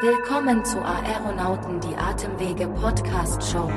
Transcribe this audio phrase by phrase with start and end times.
[0.00, 3.68] Willkommen zu Aeronauten die Atemwege Podcast Show.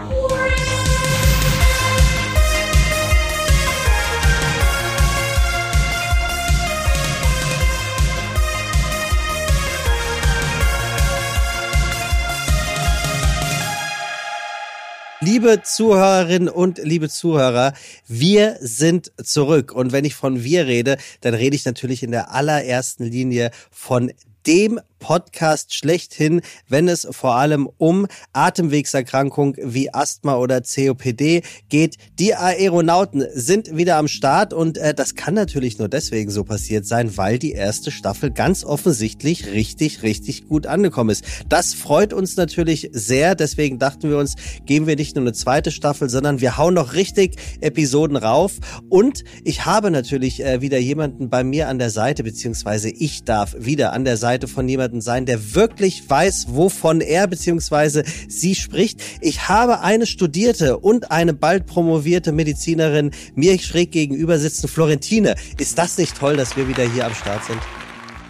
[15.22, 17.74] Liebe Zuhörerinnen und liebe Zuhörer,
[18.08, 19.72] wir sind zurück.
[19.72, 24.12] Und wenn ich von wir rede, dann rede ich natürlich in der allerersten Linie von
[24.46, 26.40] dem Podcast schlechthin,
[26.70, 31.98] wenn es vor allem um Atemwegserkrankungen wie Asthma oder COPD geht.
[32.20, 36.86] Die Aeronauten sind wieder am Start und äh, das kann natürlich nur deswegen so passiert
[36.86, 41.26] sein, weil die erste Staffel ganz offensichtlich richtig, richtig gut angekommen ist.
[41.50, 43.36] Das freut uns natürlich sehr.
[43.36, 46.94] Deswegen dachten wir uns, geben wir nicht nur eine zweite Staffel, sondern wir hauen noch
[46.94, 48.54] richtig Episoden rauf.
[48.90, 53.56] Und ich habe natürlich äh, wieder jemanden bei mir an der Seite, beziehungsweise ich darf
[53.58, 58.04] wieder an der Seite von jemandem jemanden sein, der wirklich weiß, wovon er bzw.
[58.28, 59.02] sie spricht.
[59.22, 64.68] Ich habe eine studierte und eine bald promovierte Medizinerin mir schräg gegenüber sitzen.
[64.68, 67.60] Florentine, ist das nicht toll, dass wir wieder hier am Start sind?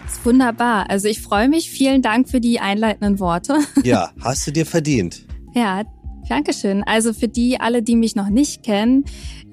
[0.06, 0.90] ist wunderbar.
[0.90, 1.70] Also ich freue mich.
[1.70, 3.58] Vielen Dank für die einleitenden Worte.
[3.84, 5.26] Ja, hast du dir verdient.
[5.54, 5.82] Ja,
[6.28, 6.84] Dankeschön.
[6.84, 9.04] Also für die alle, die mich noch nicht kennen,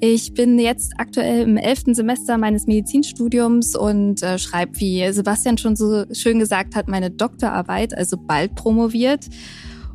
[0.01, 5.75] ich bin jetzt aktuell im elften Semester meines Medizinstudiums und äh, schreibe, wie Sebastian schon
[5.75, 9.25] so schön gesagt hat, meine Doktorarbeit, also bald promoviert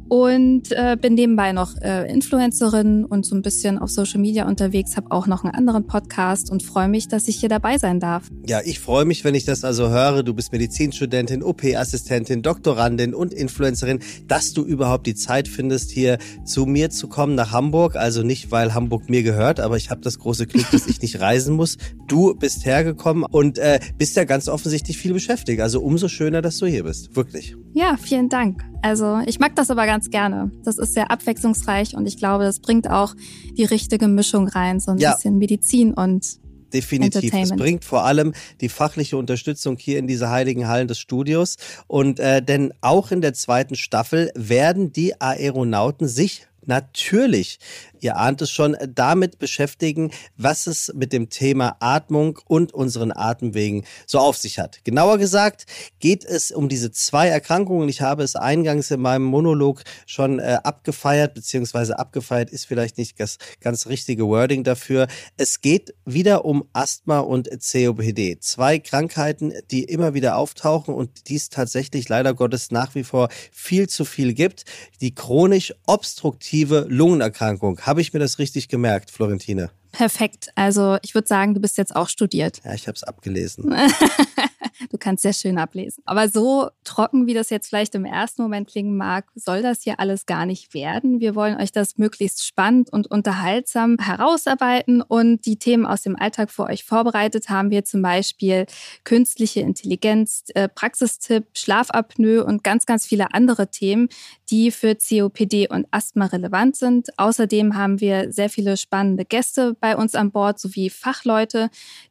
[0.08, 4.96] und äh, bin nebenbei noch äh, Influencerin und so ein bisschen auf Social Media unterwegs,
[4.96, 8.30] habe auch noch einen anderen Podcast und freue mich, dass ich hier dabei sein darf.
[8.46, 10.22] Ja, ich freue mich, wenn ich das also höre.
[10.22, 16.66] Du bist Medizinstudentin, OP-Assistentin, Doktorandin und Influencerin, dass du überhaupt die Zeit findest, hier zu
[16.66, 17.96] mir zu kommen nach Hamburg.
[17.96, 21.20] Also nicht, weil Hamburg mir gehört, aber ich habe das große Glück, dass ich nicht
[21.20, 21.78] reisen muss.
[22.08, 25.60] Du bist hergekommen und äh, bist ja ganz offensichtlich viel beschäftigt.
[25.60, 27.16] Also umso schöner, dass du hier bist.
[27.16, 27.56] Wirklich.
[27.72, 28.62] Ja, vielen Dank.
[28.84, 30.50] Also ich mag das aber ganz gerne.
[30.62, 33.14] Das ist sehr abwechslungsreich und ich glaube, das bringt auch
[33.56, 35.14] die richtige Mischung rein, so ein ja.
[35.14, 36.38] bisschen Medizin und
[36.70, 37.32] Definitiv.
[37.32, 41.56] Es bringt vor allem die fachliche Unterstützung hier in diese heiligen Hallen des Studios.
[41.86, 47.58] Und äh, denn auch in der zweiten Staffel werden die Aeronauten sich natürlich
[48.04, 53.84] ihr ahnt es schon, damit beschäftigen, was es mit dem Thema Atmung und unseren Atemwegen
[54.06, 54.84] so auf sich hat.
[54.84, 55.66] Genauer gesagt
[55.98, 57.88] geht es um diese zwei Erkrankungen.
[57.88, 63.18] Ich habe es eingangs in meinem Monolog schon äh, abgefeiert, beziehungsweise abgefeiert ist vielleicht nicht
[63.18, 65.08] das ganz richtige Wording dafür.
[65.36, 68.38] Es geht wieder um Asthma und COPD.
[68.40, 73.28] Zwei Krankheiten, die immer wieder auftauchen und die es tatsächlich leider Gottes nach wie vor
[73.50, 74.64] viel zu viel gibt.
[75.00, 79.70] Die chronisch obstruktive Lungenerkrankung ich mir das richtig gemerkt, Florentine?
[79.92, 80.50] Perfekt.
[80.54, 82.60] Also ich würde sagen, du bist jetzt auch studiert.
[82.64, 83.74] Ja, ich habe es abgelesen.
[84.90, 86.02] Du kannst sehr schön ablesen.
[86.06, 90.00] Aber so trocken, wie das jetzt vielleicht im ersten Moment klingen mag, soll das hier
[90.00, 91.20] alles gar nicht werden.
[91.20, 96.50] Wir wollen euch das möglichst spannend und unterhaltsam herausarbeiten und die Themen aus dem Alltag
[96.50, 98.66] für euch vorbereitet haben wir zum Beispiel
[99.04, 104.08] künstliche Intelligenz, äh, Praxistipp, Schlafapnoe und ganz, ganz viele andere Themen,
[104.50, 107.18] die für COPD und Asthma relevant sind.
[107.18, 111.70] Außerdem haben wir sehr viele spannende Gäste bei uns an Bord sowie Fachleute,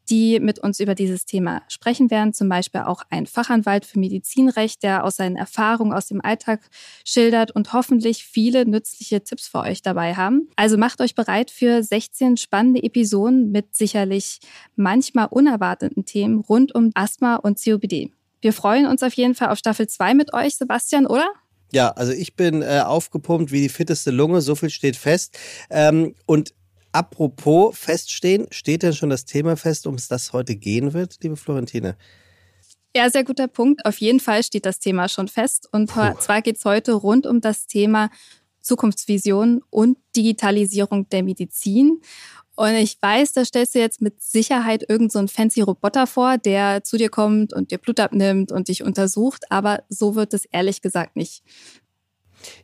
[0.09, 2.34] die mit uns über dieses Thema sprechen werden.
[2.34, 6.62] Zum Beispiel auch ein Fachanwalt für Medizinrecht, der aus seinen Erfahrungen aus dem Alltag
[7.06, 10.50] schildert und hoffentlich viele nützliche Tipps für euch dabei haben.
[10.56, 14.40] Also macht euch bereit für 16 spannende Episoden mit sicherlich
[14.75, 18.12] manchmal unerwarteten Themen rund um Asthma und COPD.
[18.41, 21.28] Wir freuen uns auf jeden Fall auf Staffel 2 mit euch, Sebastian, oder?
[21.72, 25.38] Ja, also ich bin äh, aufgepumpt wie die fitteste Lunge, so viel steht fest.
[25.72, 26.53] Ähm, und
[26.93, 31.35] Apropos feststehen, steht denn schon das Thema fest, um es das heute gehen wird, liebe
[31.35, 31.97] Florentine?
[32.95, 33.85] Ja, sehr guter Punkt.
[33.85, 35.67] Auf jeden Fall steht das Thema schon fest.
[35.71, 36.13] Und Puh.
[36.19, 38.11] zwar geht es heute rund um das Thema
[38.61, 42.01] Zukunftsvision und Digitalisierung der Medizin.
[42.55, 46.83] Und ich weiß, da stellst du jetzt mit Sicherheit irgendeinen so fancy Roboter vor, der
[46.83, 49.45] zu dir kommt und dir Blut abnimmt und dich untersucht.
[49.49, 51.43] Aber so wird es ehrlich gesagt nicht.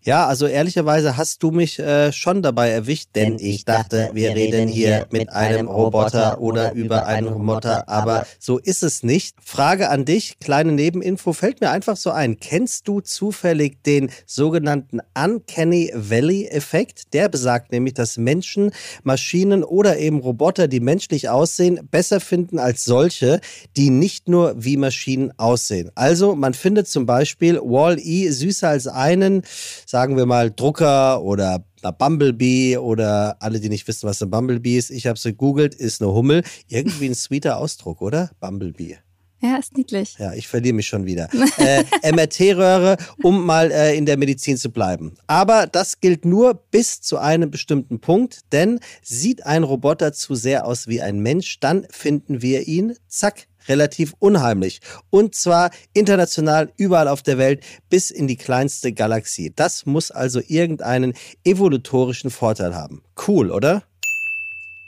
[0.03, 4.67] Ja, also ehrlicherweise hast du mich äh, schon dabei erwischt, denn ich dachte, wir reden
[4.67, 9.35] hier mit einem Roboter oder über einen Roboter, aber so ist es nicht.
[9.43, 12.39] Frage an dich, kleine Nebeninfo, fällt mir einfach so ein.
[12.39, 17.13] Kennst du zufällig den sogenannten Uncanny Valley Effekt?
[17.13, 18.71] Der besagt nämlich, dass Menschen,
[19.03, 23.41] Maschinen oder eben Roboter, die menschlich aussehen, besser finden als solche,
[23.77, 25.91] die nicht nur wie Maschinen aussehen.
[25.95, 29.43] Also man findet zum Beispiel Wall-E süßer als einen
[29.85, 31.63] sagen wir mal, Drucker oder
[31.97, 34.89] Bumblebee oder alle, die nicht wissen, was eine Bumblebee ist.
[34.89, 36.43] Ich habe sie gegoogelt, ist eine Hummel.
[36.67, 38.31] Irgendwie ein sweeter Ausdruck, oder?
[38.39, 38.97] Bumblebee.
[39.41, 40.17] Ja, ist niedlich.
[40.19, 41.29] Ja, ich verliere mich schon wieder.
[41.57, 45.15] äh, MRT-Röhre, um mal äh, in der Medizin zu bleiben.
[45.27, 50.65] Aber das gilt nur bis zu einem bestimmten Punkt, denn sieht ein Roboter zu sehr
[50.65, 54.81] aus wie ein Mensch, dann finden wir ihn, zack, relativ unheimlich.
[55.09, 59.53] Und zwar international überall auf der Welt bis in die kleinste Galaxie.
[59.55, 61.13] Das muss also irgendeinen
[61.43, 63.03] evolutorischen Vorteil haben.
[63.27, 63.83] Cool, oder?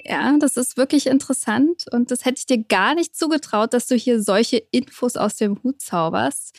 [0.04, 3.96] Ja, das ist wirklich interessant und das hätte ich dir gar nicht zugetraut, dass du
[3.96, 6.58] hier solche Infos aus dem Hut zauberst.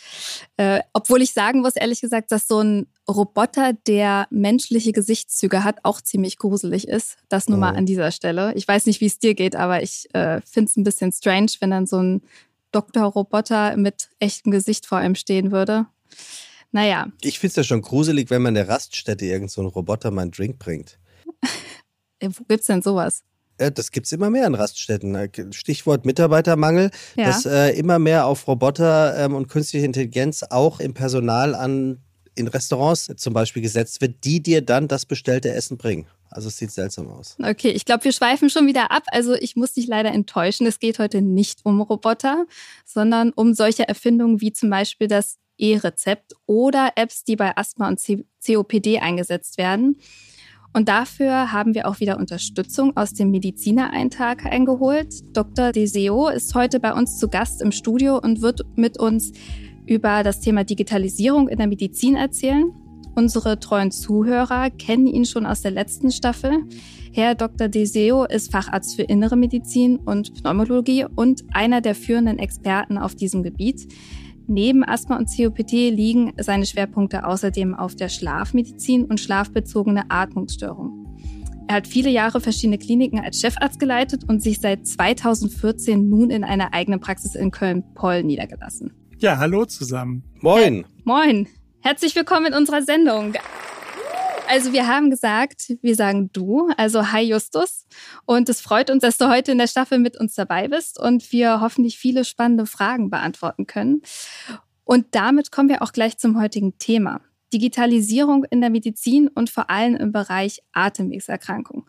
[0.57, 5.79] Äh, obwohl ich sagen muss, ehrlich gesagt, dass so ein Roboter, der menschliche Gesichtszüge hat,
[5.83, 7.17] auch ziemlich gruselig ist.
[7.29, 7.61] Das nur oh.
[7.61, 8.55] mal an dieser Stelle.
[8.55, 11.51] Ich weiß nicht, wie es dir geht, aber ich äh, finde es ein bisschen strange,
[11.61, 12.23] wenn dann so ein
[12.71, 15.87] Doktorroboter mit echtem Gesicht vor einem stehen würde.
[16.71, 17.09] Naja.
[17.21, 20.11] Ich finde es ja schon gruselig, wenn man in der Raststätte irgend so einen Roboter
[20.11, 20.99] mal einen Drink bringt.
[22.23, 23.25] Wo gibt's denn sowas?
[23.59, 25.15] Das gibt es immer mehr in Raststätten.
[25.15, 27.27] Äh, Stichwort Mitarbeitermangel, ja.
[27.27, 31.99] dass äh, immer mehr auf Roboter ähm, und künstliche Intelligenz auch im Personal an
[32.35, 36.07] in Restaurants zum Beispiel gesetzt wird, die dir dann das bestellte Essen bringen.
[36.31, 37.37] Also es sieht seltsam aus.
[37.43, 39.03] Okay, ich glaube, wir schweifen schon wieder ab.
[39.09, 40.67] Also ich muss dich leider enttäuschen.
[40.67, 42.47] Es geht heute nicht um Roboter,
[42.87, 48.01] sondern um solche Erfindungen wie zum Beispiel das E-Rezept oder Apps, die bei Asthma und
[48.45, 49.99] COPD eingesetzt werden.
[50.75, 55.15] Und dafür haben wir auch wieder Unterstützung aus dem Medizinereintrag eingeholt.
[55.37, 55.73] Dr.
[55.73, 59.33] Deseo ist heute bei uns zu Gast im Studio und wird mit uns
[59.85, 62.73] über das Thema Digitalisierung in der Medizin erzählen.
[63.15, 66.65] Unsere treuen Zuhörer kennen ihn schon aus der letzten Staffel.
[67.13, 67.69] Herr Dr.
[67.69, 73.43] Deseo ist Facharzt für Innere Medizin und Pneumologie und einer der führenden Experten auf diesem
[73.43, 73.87] Gebiet.
[74.53, 81.07] Neben Asthma und COPD liegen seine Schwerpunkte außerdem auf der Schlafmedizin und schlafbezogene Atmungsstörungen.
[81.69, 86.45] Er hat viele Jahre verschiedene Kliniken als Chefarzt geleitet und sich seit 2014 nun in
[86.45, 88.93] einer eigenen Praxis in Köln-Poll niedergelassen.
[89.21, 90.23] Ja, hallo zusammen.
[90.43, 90.85] Moin.
[91.05, 91.47] Moin.
[91.81, 93.33] Herzlich willkommen in unserer Sendung.
[94.53, 97.87] Also wir haben gesagt, wir sagen du, also hi Justus.
[98.27, 101.33] Und es freut uns, dass du heute in der Staffel mit uns dabei bist und
[101.33, 104.03] wir hoffentlich viele spannende Fragen beantworten können.
[104.85, 107.23] Und damit kommen wir auch gleich zum heutigen Thema.
[107.55, 111.87] Digitalisierung in der Medizin und vor allem im Bereich Atemwegserkrankung.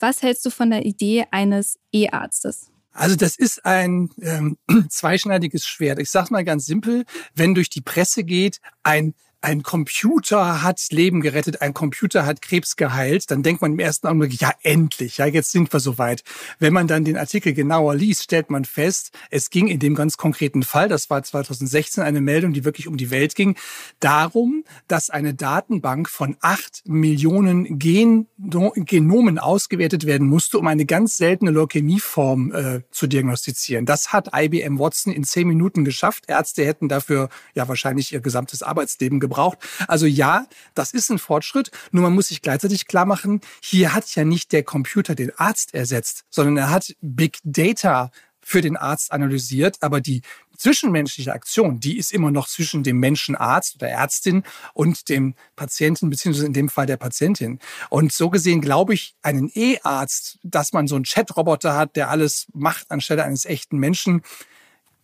[0.00, 2.72] Was hältst du von der Idee eines E-Arztes?
[2.90, 4.58] Also das ist ein ähm,
[4.88, 6.00] zweischneidiges Schwert.
[6.00, 7.04] Ich sage mal ganz simpel,
[7.36, 12.76] wenn durch die Presse geht, ein ein Computer hat Leben gerettet, ein Computer hat Krebs
[12.76, 16.22] geheilt, dann denkt man im ersten Augenblick, ja endlich, ja jetzt sind wir soweit.
[16.58, 20.16] Wenn man dann den Artikel genauer liest, stellt man fest, es ging in dem ganz
[20.16, 23.56] konkreten Fall, das war 2016 eine Meldung, die wirklich um die Welt ging,
[24.00, 31.16] darum, dass eine Datenbank von acht Millionen Gen Genomen ausgewertet werden musste, um eine ganz
[31.16, 33.86] seltene Leukämieform äh, zu diagnostizieren.
[33.86, 36.24] Das hat IBM Watson in zehn Minuten geschafft.
[36.28, 39.58] Ärzte hätten dafür ja wahrscheinlich ihr gesamtes Arbeitsleben gebraucht.
[39.86, 44.14] Also ja, das ist ein Fortschritt, nur man muss sich gleichzeitig klar machen, hier hat
[44.14, 48.10] ja nicht der Computer den Arzt ersetzt, sondern er hat Big Data
[48.40, 50.22] für den Arzt analysiert, aber die
[50.56, 54.42] zwischenmenschliche Aktion, die ist immer noch zwischen dem Menschenarzt oder Ärztin
[54.74, 57.60] und dem Patienten, beziehungsweise in dem Fall der Patientin.
[57.88, 62.46] Und so gesehen glaube ich, einen E-Arzt, dass man so einen Chat-Roboter hat, der alles
[62.52, 64.22] macht anstelle eines echten Menschen,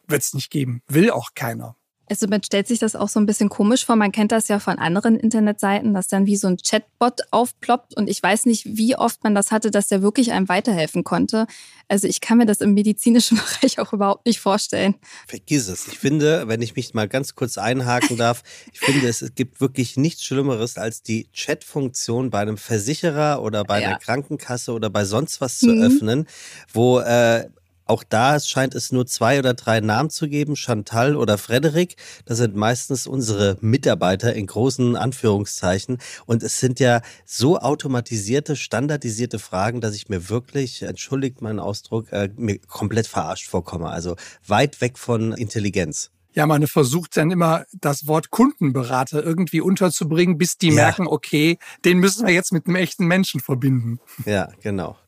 [0.09, 0.83] wird es nicht geben.
[0.89, 1.77] Will auch keiner.
[2.09, 3.97] Also man stellt sich das auch so ein bisschen komisch vor.
[3.97, 7.97] Man kennt das ja von anderen Internetseiten, dass dann wie so ein Chatbot aufploppt.
[7.97, 11.47] Und ich weiß nicht, wie oft man das hatte, dass der wirklich einem weiterhelfen konnte.
[11.89, 14.95] Also ich kann mir das im medizinischen Bereich auch überhaupt nicht vorstellen.
[15.27, 15.89] Vergiss es.
[15.89, 19.97] Ich finde, wenn ich mich mal ganz kurz einhaken darf, ich finde, es gibt wirklich
[19.97, 23.99] nichts Schlimmeres, als die Chatfunktion bei einem Versicherer oder bei einer ja.
[23.99, 25.83] Krankenkasse oder bei sonst was zu mhm.
[25.83, 26.27] öffnen,
[26.73, 27.49] wo äh,
[27.87, 31.97] auch da scheint es nur zwei oder drei Namen zu geben, Chantal oder Frederik.
[32.25, 35.99] Das sind meistens unsere Mitarbeiter in großen Anführungszeichen.
[36.27, 42.13] Und es sind ja so automatisierte, standardisierte Fragen, dass ich mir wirklich, entschuldigt meinen Ausdruck,
[42.13, 43.89] äh, mir komplett verarscht vorkomme.
[43.89, 44.17] Also
[44.47, 46.11] weit weg von Intelligenz.
[46.37, 50.75] Ja, man versucht dann immer das Wort Kundenberater irgendwie unterzubringen, bis die ja.
[50.75, 54.01] merken, okay, den müssen wir jetzt mit einem echten Menschen verbinden.
[54.27, 54.99] Ja, genau.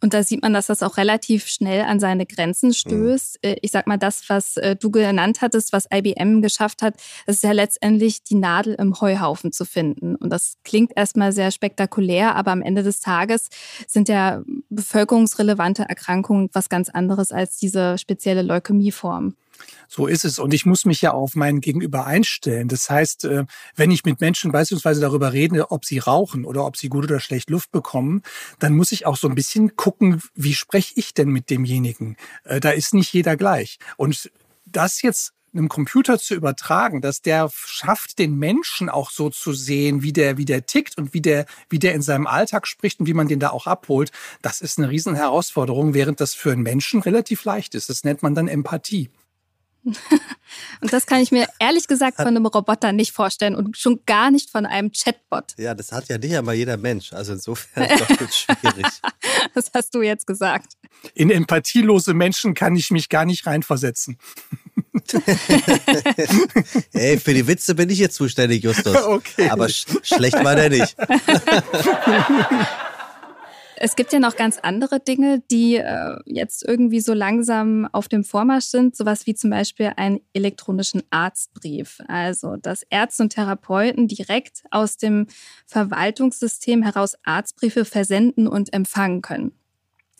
[0.00, 3.40] Und da sieht man, dass das auch relativ schnell an seine Grenzen stößt.
[3.44, 3.54] Mhm.
[3.62, 6.94] Ich sag mal, das, was äh, du genannt hattest, was IBM geschafft hat,
[7.26, 10.16] das ist ja letztendlich die Nadel im Heuhaufen zu finden.
[10.16, 13.48] Und das klingt erstmal sehr spektakulär, aber am Ende des Tages
[13.86, 19.34] sind ja bevölkerungsrelevante Erkrankungen was ganz anderes als diese spezielle Leukämieform.
[19.88, 20.38] So ist es.
[20.38, 22.68] Und ich muss mich ja auf meinen Gegenüber einstellen.
[22.68, 23.44] Das heißt, äh,
[23.74, 27.20] wenn ich mit Menschen beispielsweise darüber rede, ob sie rauchen oder ob sie gut oder
[27.20, 28.22] schlecht Luft bekommen,
[28.58, 32.16] dann muss ich auch so ein bisschen gucken, wie spreche ich denn mit demjenigen?
[32.44, 33.78] Äh, da ist nicht jeder gleich.
[33.96, 34.30] Und
[34.66, 40.02] das jetzt einem Computer zu übertragen, dass der schafft, den Menschen auch so zu sehen,
[40.02, 43.06] wie der, wie der tickt und wie der, wie der in seinem Alltag spricht und
[43.06, 46.62] wie man den da auch abholt, das ist eine riesen Herausforderung, während das für einen
[46.62, 47.88] Menschen relativ leicht ist.
[47.88, 49.10] Das nennt man dann Empathie.
[50.80, 54.30] und das kann ich mir ehrlich gesagt von einem Roboter nicht vorstellen und schon gar
[54.32, 55.54] nicht von einem Chatbot.
[55.58, 57.12] Ja, das hat ja nicht einmal jeder Mensch.
[57.12, 58.86] Also insofern doppelt schwierig.
[59.54, 60.72] das hast du jetzt gesagt.
[61.14, 64.18] In empathielose Menschen kann ich mich gar nicht reinversetzen.
[66.92, 68.96] Ey, für die Witze bin ich jetzt zuständig, Justus.
[68.96, 69.50] Okay.
[69.50, 70.96] Aber sch schlecht war der nicht.
[73.78, 78.24] Es gibt ja noch ganz andere Dinge, die äh, jetzt irgendwie so langsam auf dem
[78.24, 82.00] Vormarsch sind, sowas wie zum Beispiel einen elektronischen Arztbrief.
[82.08, 85.26] Also, dass Ärzte und Therapeuten direkt aus dem
[85.66, 89.52] Verwaltungssystem heraus Arztbriefe versenden und empfangen können.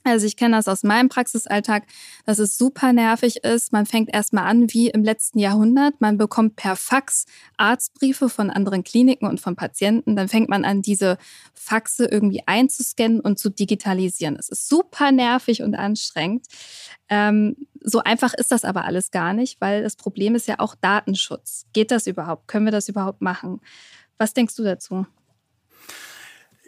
[0.06, 1.84] Also ich kenne das aus meinem Praxisalltag,
[2.24, 3.72] dass es super nervig ist.
[3.72, 6.00] Man fängt erstmal an wie im letzten Jahrhundert.
[6.00, 10.16] Man bekommt per Fax Arztbriefe von anderen Kliniken und von Patienten.
[10.16, 11.18] Dann fängt man an, diese
[11.54, 14.36] Faxe irgendwie einzuscannen und zu digitalisieren.
[14.36, 16.46] Das ist super nervig und anstrengend.
[17.08, 20.74] Ähm, so einfach ist das aber alles gar nicht, weil das Problem ist ja auch
[20.74, 21.66] Datenschutz.
[21.72, 22.48] Geht das überhaupt?
[22.48, 23.60] Können wir das überhaupt machen?
[24.18, 25.06] Was denkst du dazu?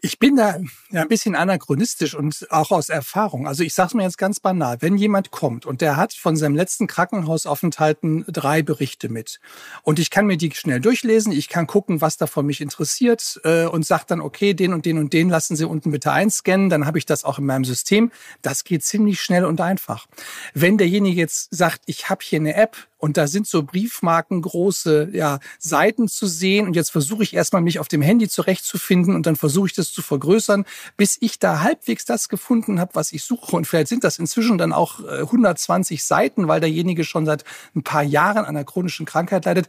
[0.01, 0.59] Ich bin da
[0.93, 3.47] ein bisschen anachronistisch und auch aus Erfahrung.
[3.47, 4.77] Also ich sage es mir jetzt ganz banal.
[4.81, 9.41] Wenn jemand kommt und der hat von seinem letzten Krankenhausaufenthalten drei Berichte mit
[9.83, 13.67] und ich kann mir die schnell durchlesen, ich kann gucken, was davon mich interessiert äh,
[13.67, 16.87] und sage dann, okay, den und den und den lassen Sie unten bitte einscannen, dann
[16.87, 18.11] habe ich das auch in meinem System.
[18.43, 20.07] Das geht ziemlich schnell und einfach.
[20.55, 25.39] Wenn derjenige jetzt sagt, ich habe hier eine App, und da sind so Briefmarkengroße ja,
[25.59, 26.67] Seiten zu sehen.
[26.67, 29.93] Und jetzt versuche ich erstmal mich auf dem Handy zurechtzufinden und dann versuche ich das
[29.93, 30.65] zu vergrößern,
[30.97, 33.55] bis ich da halbwegs das gefunden habe, was ich suche.
[33.55, 37.45] Und vielleicht sind das inzwischen dann auch 120 äh, Seiten, weil derjenige schon seit
[37.77, 39.69] ein paar Jahren an einer chronischen Krankheit leidet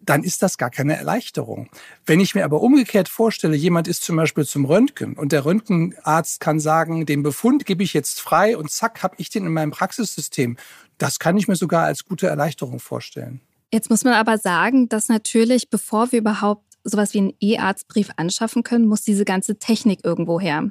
[0.00, 1.68] dann ist das gar keine Erleichterung.
[2.06, 6.40] Wenn ich mir aber umgekehrt vorstelle, jemand ist zum Beispiel zum Röntgen und der Röntgenarzt
[6.40, 9.70] kann sagen, den Befund gebe ich jetzt frei und zack, habe ich den in meinem
[9.70, 10.56] Praxissystem.
[10.98, 13.40] Das kann ich mir sogar als gute Erleichterung vorstellen.
[13.72, 18.62] Jetzt muss man aber sagen, dass natürlich, bevor wir überhaupt sowas wie einen E-Arztbrief anschaffen
[18.62, 20.70] können, muss diese ganze Technik irgendwo her.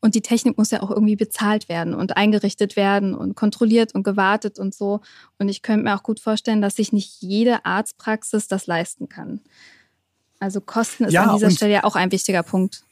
[0.00, 4.02] Und die Technik muss ja auch irgendwie bezahlt werden und eingerichtet werden und kontrolliert und
[4.02, 5.00] gewartet und so.
[5.38, 9.40] Und ich könnte mir auch gut vorstellen, dass sich nicht jede Arztpraxis das leisten kann.
[10.40, 12.84] Also Kosten ist ja, an dieser Stelle ja auch ein wichtiger Punkt.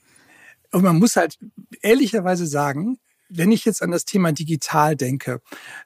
[0.71, 1.39] Und man muss halt
[1.83, 2.99] ehrlicherweise sagen,
[3.35, 5.41] wenn ich jetzt an das Thema digital denke,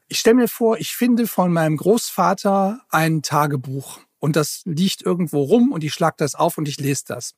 [0.09, 5.43] ich stelle mir vor, ich finde von meinem Großvater ein Tagebuch und das liegt irgendwo
[5.43, 7.35] rum und ich schlag das auf und ich lese das.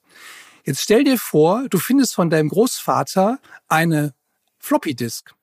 [0.65, 3.39] Jetzt stell dir vor, du findest von deinem Großvater
[3.69, 4.15] eine
[4.59, 5.35] Floppy Disk.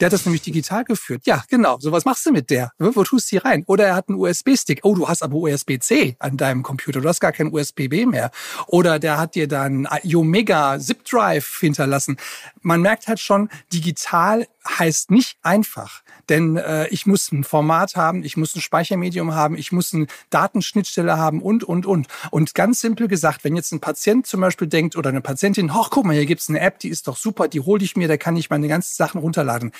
[0.00, 1.22] Der hat das nämlich digital geführt.
[1.24, 1.78] Ja, genau.
[1.78, 2.72] So was machst du mit der?
[2.78, 3.64] Wo tust du die rein?
[3.66, 4.80] Oder er hat einen USB-Stick.
[4.82, 7.00] Oh, du hast aber USB-C an deinem Computer.
[7.00, 8.30] Du hast gar kein USB-B mehr.
[8.66, 12.16] Oder der hat dir dann Omega Zip Drive hinterlassen.
[12.62, 16.02] Man merkt halt schon, digital heißt nicht einfach.
[16.28, 20.06] Denn äh, ich muss ein Format haben, ich muss ein Speichermedium haben, ich muss eine
[20.30, 22.08] Datenschnittstelle haben und, und, und.
[22.30, 25.90] Und ganz simpel gesagt, wenn jetzt ein Patient zum Beispiel denkt oder eine Patientin, ach
[25.90, 28.16] guck mal, hier gibt's eine App, die ist doch super, die hole ich mir, da
[28.16, 29.72] kann ich meine ganzen Sachen runterladen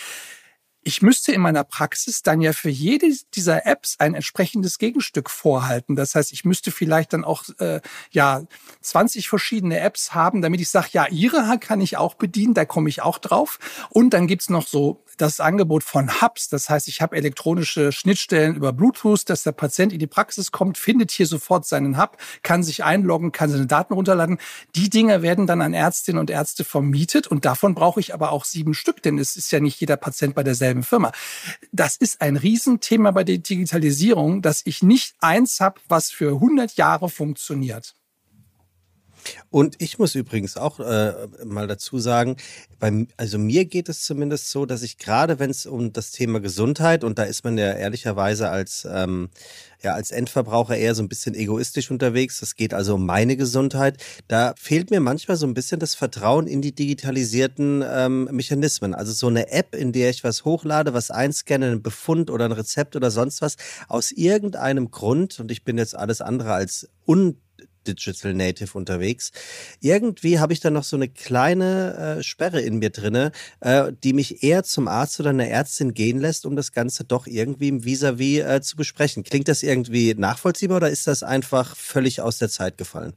[0.84, 5.96] ich müsste in meiner Praxis dann ja für jede dieser Apps ein entsprechendes Gegenstück vorhalten.
[5.96, 8.42] Das heißt, ich müsste vielleicht dann auch äh, ja
[8.82, 12.88] 20 verschiedene Apps haben, damit ich sage, ja, ihre kann ich auch bedienen, da komme
[12.88, 13.58] ich auch drauf.
[13.90, 16.48] Und dann gibt's noch so das Angebot von Hubs.
[16.48, 20.78] Das heißt, ich habe elektronische Schnittstellen über Bluetooth, dass der Patient in die Praxis kommt,
[20.78, 24.38] findet hier sofort seinen Hub, kann sich einloggen, kann seine Daten runterladen.
[24.74, 28.44] Die Dinge werden dann an Ärztinnen und Ärzte vermietet und davon brauche ich aber auch
[28.44, 31.12] sieben Stück, denn es ist ja nicht jeder Patient bei derselben Firma.
[31.72, 36.76] Das ist ein Riesenthema bei der Digitalisierung, dass ich nicht eins habe, was für 100
[36.76, 37.94] Jahre funktioniert.
[39.50, 41.12] Und ich muss übrigens auch äh,
[41.44, 42.36] mal dazu sagen,
[42.78, 46.40] bei, also mir geht es zumindest so, dass ich gerade, wenn es um das Thema
[46.40, 49.30] Gesundheit, und da ist man ja ehrlicherweise als, ähm,
[49.82, 54.02] ja, als Endverbraucher eher so ein bisschen egoistisch unterwegs, das geht also um meine Gesundheit,
[54.28, 58.94] da fehlt mir manchmal so ein bisschen das Vertrauen in die digitalisierten ähm, Mechanismen.
[58.94, 62.52] Also so eine App, in der ich was hochlade, was einscanne, einen Befund oder ein
[62.52, 63.56] Rezept oder sonst was,
[63.88, 67.36] aus irgendeinem Grund, und ich bin jetzt alles andere als un
[67.86, 69.32] Digital Native unterwegs.
[69.80, 74.12] Irgendwie habe ich da noch so eine kleine äh, Sperre in mir drinne, äh, die
[74.12, 77.84] mich eher zum Arzt oder einer Ärztin gehen lässt, um das Ganze doch irgendwie im
[77.84, 79.24] Vis-a-vis -vis, äh, zu besprechen.
[79.24, 83.14] Klingt das irgendwie nachvollziehbar oder ist das einfach völlig aus der Zeit gefallen?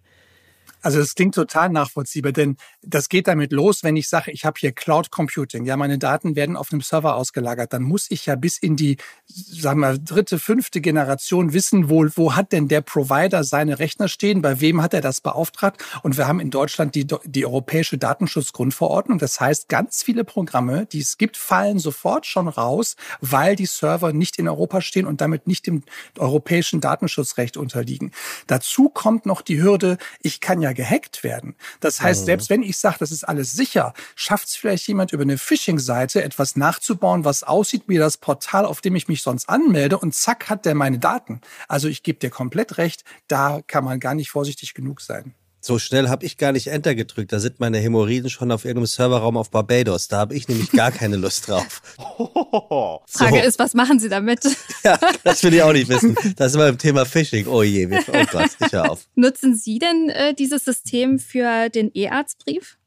[0.82, 4.60] Also das klingt total nachvollziehbar, denn das geht damit los, wenn ich sage, ich habe
[4.60, 8.36] hier Cloud Computing, ja, meine Daten werden auf einem Server ausgelagert, dann muss ich ja
[8.36, 13.44] bis in die, sagen wir, dritte, fünfte Generation wissen, wo, wo hat denn der Provider
[13.44, 17.08] seine Rechner stehen, bei wem hat er das beauftragt und wir haben in Deutschland die,
[17.26, 19.18] die europäische Datenschutzgrundverordnung.
[19.18, 24.14] Das heißt, ganz viele Programme, die es gibt, fallen sofort schon raus, weil die Server
[24.14, 25.84] nicht in Europa stehen und damit nicht dem
[26.18, 28.12] europäischen Datenschutzrecht unterliegen.
[28.46, 31.56] Dazu kommt noch die Hürde, ich kann ja ja gehackt werden.
[31.80, 32.26] Das heißt, mhm.
[32.26, 36.24] selbst wenn ich sage, das ist alles sicher, schafft es vielleicht jemand über eine Phishing-Seite
[36.24, 40.50] etwas nachzubauen, was aussieht wie das Portal, auf dem ich mich sonst anmelde und zack
[40.50, 41.42] hat der meine Daten.
[41.68, 45.34] Also ich gebe dir komplett recht, da kann man gar nicht vorsichtig genug sein.
[45.60, 47.34] So schnell habe ich gar nicht Enter gedrückt.
[47.34, 50.08] Da sind meine Hämorrhoiden schon auf irgendeinem Serverraum auf Barbados.
[50.08, 51.82] Da habe ich nämlich gar keine Lust drauf.
[53.08, 53.48] Frage so.
[53.48, 54.46] ist, was machen Sie damit?
[54.84, 56.16] Ja, das will ich auch nicht wissen.
[56.38, 57.48] Das ist beim Thema Phishing.
[57.48, 59.06] Oh je, oh Gott, ich hör auf.
[59.16, 62.78] Nutzen Sie denn äh, dieses System für den E-Arztbrief?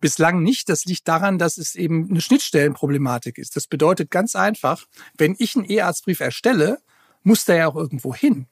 [0.00, 0.68] Bislang nicht.
[0.68, 3.56] Das liegt daran, dass es eben eine Schnittstellenproblematik ist.
[3.56, 4.86] Das bedeutet ganz einfach,
[5.16, 6.78] wenn ich einen E-Arztbrief erstelle,
[7.24, 8.46] muss der ja auch irgendwo hin.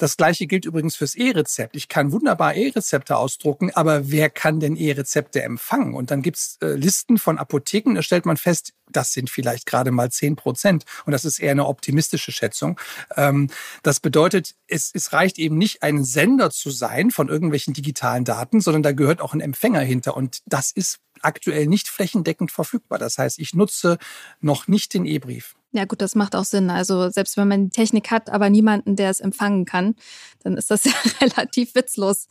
[0.00, 1.76] Das gleiche gilt übrigens fürs E-Rezept.
[1.76, 5.92] Ich kann wunderbar E-Rezepte ausdrucken, aber wer kann denn E-Rezepte empfangen?
[5.92, 9.90] Und dann gibt's äh, Listen von Apotheken, da stellt man fest, das sind vielleicht gerade
[9.90, 10.86] mal zehn Prozent.
[11.04, 12.80] Und das ist eher eine optimistische Schätzung.
[13.14, 13.50] Ähm,
[13.82, 18.62] das bedeutet, es, es reicht eben nicht, ein Sender zu sein von irgendwelchen digitalen Daten,
[18.62, 20.16] sondern da gehört auch ein Empfänger hinter.
[20.16, 22.98] Und das ist aktuell nicht flächendeckend verfügbar.
[22.98, 23.98] Das heißt, ich nutze
[24.40, 25.56] noch nicht den E-Brief.
[25.72, 26.70] Ja gut, das macht auch Sinn.
[26.70, 29.94] Also selbst wenn man die Technik hat, aber niemanden, der es empfangen kann,
[30.42, 32.26] dann ist das ja relativ witzlos.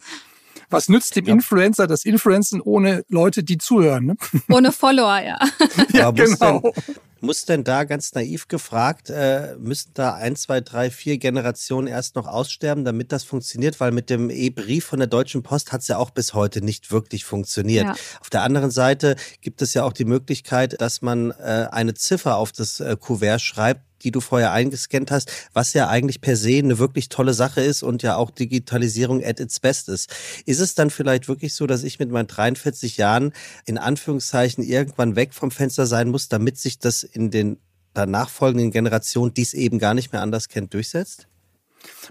[0.69, 1.34] Was nützt dem ja.
[1.34, 4.05] Influencer das Influencen ohne Leute, die zuhören?
[4.05, 4.17] Ne?
[4.50, 5.39] Ohne Follower, ja.
[5.93, 6.74] ja, genau.
[7.22, 12.16] Muss denn da ganz naiv gefragt, äh, müssten da ein, zwei, drei, vier Generationen erst
[12.16, 13.80] noch aussterben, damit das funktioniert?
[13.80, 16.92] Weil mit dem E-Brief von der Deutschen Post hat es ja auch bis heute nicht
[16.92, 17.86] wirklich funktioniert.
[17.86, 17.96] Ja.
[18.22, 22.38] Auf der anderen Seite gibt es ja auch die Möglichkeit, dass man äh, eine Ziffer
[22.38, 26.58] auf das äh, Kuvert schreibt, die du vorher eingescannt hast, was ja eigentlich per se
[26.58, 30.10] eine wirklich tolle Sache ist und ja auch Digitalisierung at its best ist.
[30.46, 33.33] Ist es dann vielleicht wirklich so, dass ich mit meinen 43 Jahren
[33.66, 37.57] in Anführungszeichen irgendwann weg vom Fenster sein muss, damit sich das in den
[37.96, 41.27] nachfolgenden Generationen, die es eben gar nicht mehr anders kennt, durchsetzt?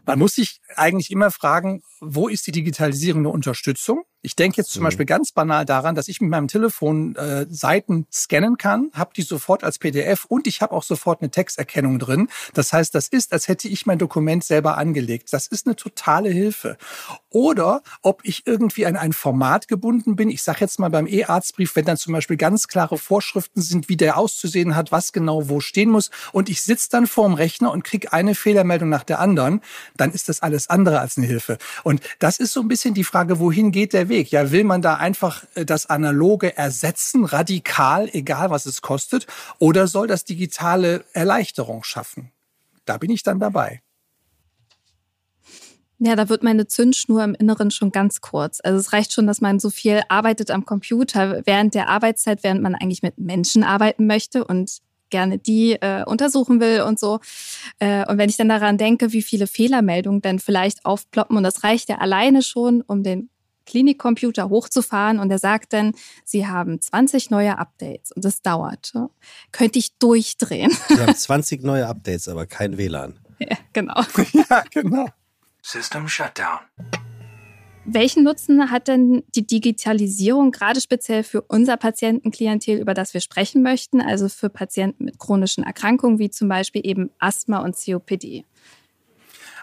[0.07, 4.04] Man muss sich eigentlich immer fragen, wo ist die Digitalisierung eine Unterstützung?
[4.20, 4.87] Ich denke jetzt zum mhm.
[4.87, 9.22] Beispiel ganz banal daran, dass ich mit meinem Telefon äh, Seiten scannen kann, habe die
[9.22, 12.28] sofort als PDF und ich habe auch sofort eine Texterkennung drin.
[12.52, 15.33] Das heißt, das ist, als hätte ich mein Dokument selber angelegt.
[15.33, 16.78] Das ist eine totale Hilfe.
[17.31, 20.31] Oder ob ich irgendwie an ein Format gebunden bin.
[20.31, 23.96] Ich sage jetzt mal beim E-Arztbrief, wenn dann zum Beispiel ganz klare Vorschriften sind, wie
[23.96, 27.85] der auszusehen hat, was genau wo stehen muss und ich sitze dann vorm Rechner und
[27.85, 29.61] kriege eine Fehlermeldung nach der anderen,
[29.96, 31.59] dann ist das alles andere als eine Hilfe.
[31.85, 34.31] Und das ist so ein bisschen die Frage, wohin geht der Weg?
[34.31, 39.27] Ja, will man da einfach äh, das Analoge ersetzen, radikal, egal was es kostet,
[39.59, 42.33] oder soll das digitale Erleichterung schaffen?
[42.85, 43.83] Da bin ich dann dabei.
[46.01, 48.61] Ja, da wird meine Zündschnur im Inneren schon ganz kurz.
[48.62, 52.62] Also es reicht schon, dass man so viel arbeitet am Computer während der Arbeitszeit, während
[52.62, 54.79] man eigentlich mit Menschen arbeiten möchte und
[55.11, 57.21] gerne die äh, untersuchen will und so.
[57.79, 61.64] Äh, und wenn ich dann daran denke, wie viele Fehlermeldungen dann vielleicht aufploppen, und das
[61.64, 63.31] reicht ja alleine schon, um den
[63.68, 65.92] Klinikcomputer hochzufahren und er sagt dann,
[66.25, 68.92] Sie haben 20 neue Updates und das dauert.
[69.53, 70.73] Könnte ich durchdrehen.
[70.88, 73.18] Sie haben 20 neue Updates, aber kein WLAN.
[73.38, 74.01] Ja, genau.
[74.33, 75.07] ja, genau.
[75.62, 76.61] System Shutdown.
[77.90, 83.62] Welchen Nutzen hat denn die Digitalisierung gerade speziell für unser Patientenklientel, über das wir sprechen
[83.62, 88.44] möchten, also für Patienten mit chronischen Erkrankungen wie zum Beispiel eben Asthma und COPD?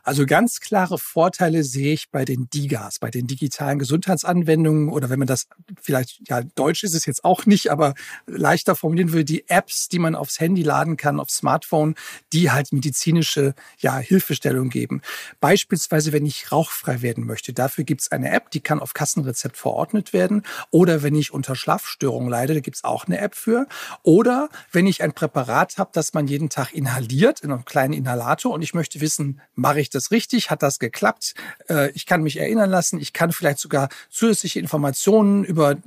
[0.05, 5.17] Also ganz klare Vorteile sehe ich bei den DIGAs, bei den digitalen Gesundheitsanwendungen oder wenn
[5.17, 5.47] man das
[5.81, 7.95] vielleicht, ja, Deutsch ist es jetzt auch nicht, aber
[8.27, 11.95] leichter formulieren will, die Apps, die man aufs Handy laden kann, aufs Smartphone,
[12.33, 15.01] die halt medizinische ja, Hilfestellung geben.
[15.39, 17.51] Beispielsweise, wenn ich rauchfrei werden möchte.
[17.51, 20.43] Dafür gibt es eine App, die kann auf Kassenrezept verordnet werden.
[20.69, 23.65] Oder wenn ich unter Schlafstörungen leide, da gibt es auch eine App für.
[24.03, 28.53] Oder wenn ich ein Präparat habe, das man jeden Tag inhaliert, in einem kleinen Inhalator
[28.53, 30.49] und ich möchte wissen, mache ich das richtig?
[30.49, 31.33] Hat das geklappt?
[31.69, 32.99] Äh, ich kann mich erinnern lassen.
[32.99, 35.77] Ich kann vielleicht sogar zusätzliche Informationen über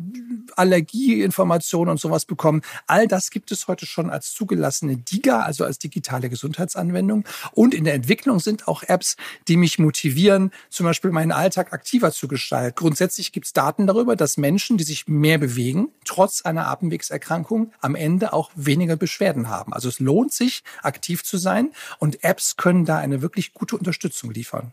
[0.56, 2.62] Allergieinformationen und sowas bekommen.
[2.86, 7.24] All das gibt es heute schon als zugelassene DIGA, also als digitale Gesundheitsanwendung.
[7.52, 9.16] Und in der Entwicklung sind auch Apps,
[9.46, 12.74] die mich motivieren, zum Beispiel meinen Alltag aktiver zu gestalten.
[12.74, 17.94] Grundsätzlich gibt es Daten darüber, dass Menschen, die sich mehr bewegen, trotz einer Atemwegserkrankung am
[17.94, 19.72] Ende auch weniger Beschwerden haben.
[19.72, 23.97] Also es lohnt sich, aktiv zu sein und Apps können da eine wirklich gute Unterstützung
[24.30, 24.72] liefern.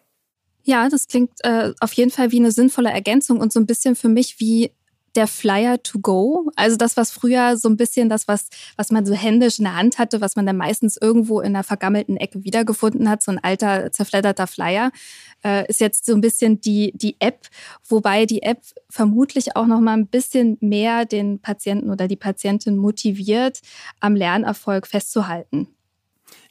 [0.63, 3.95] Ja, das klingt äh, auf jeden Fall wie eine sinnvolle Ergänzung und so ein bisschen
[3.95, 4.71] für mich wie
[5.15, 6.51] der Flyer to go.
[6.55, 9.75] Also das, was früher so ein bisschen das, was, was man so händisch in der
[9.75, 13.43] Hand hatte, was man dann meistens irgendwo in einer vergammelten Ecke wiedergefunden hat, so ein
[13.43, 14.91] alter, zerfledderter Flyer,
[15.43, 17.47] äh, ist jetzt so ein bisschen die, die App,
[17.87, 22.77] wobei die App vermutlich auch noch mal ein bisschen mehr den Patienten oder die Patientin
[22.77, 23.61] motiviert,
[23.99, 25.74] am Lernerfolg festzuhalten.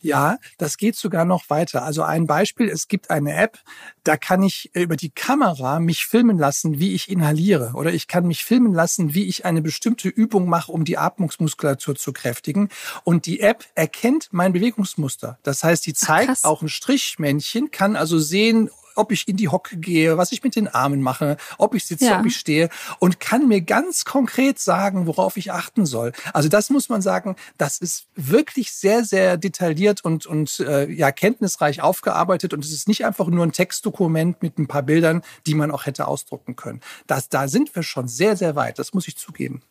[0.04, 1.82] Ja, das geht sogar noch weiter.
[1.82, 3.58] Also ein Beispiel, es gibt eine App,
[4.04, 7.72] da kann ich äh, über die Kamera mich filmen lassen, wie ich inhaliere.
[7.74, 11.96] Oder ich kann mich filmen lassen, wie ich eine bestimmte Übung mache, um die Atmungsmuskulatur
[11.96, 12.68] zu kräftigen.
[13.02, 15.38] Und die App erkennt mein Bewegungsmuster.
[15.42, 19.48] Das heißt, die zeigt Ach, auch ein Strichmännchen, kann also sehen, ob ich in die
[19.48, 22.20] Hocke gehe, was ich mit den Armen mache, ob ich sitze, ja.
[22.20, 26.12] ob ich stehe und kann mir ganz konkret sagen, worauf ich achten soll.
[26.32, 31.12] Also das muss man sagen, das ist wirklich sehr, sehr detailliert und, und äh, ja,
[31.12, 35.54] kenntnisreich aufgearbeitet und es ist nicht einfach nur ein Textdokument mit ein paar Bildern, die
[35.54, 36.80] man auch hätte ausdrucken können.
[37.06, 39.62] Das, da sind wir schon sehr, sehr weit, das muss ich zugeben.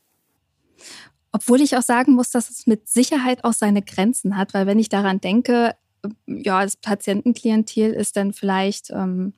[1.32, 4.78] Obwohl ich auch sagen muss, dass es mit Sicherheit auch seine Grenzen hat, weil wenn
[4.78, 5.76] ich daran denke,
[6.28, 9.34] ja, das Patientenklientel ist dann vielleicht ähm,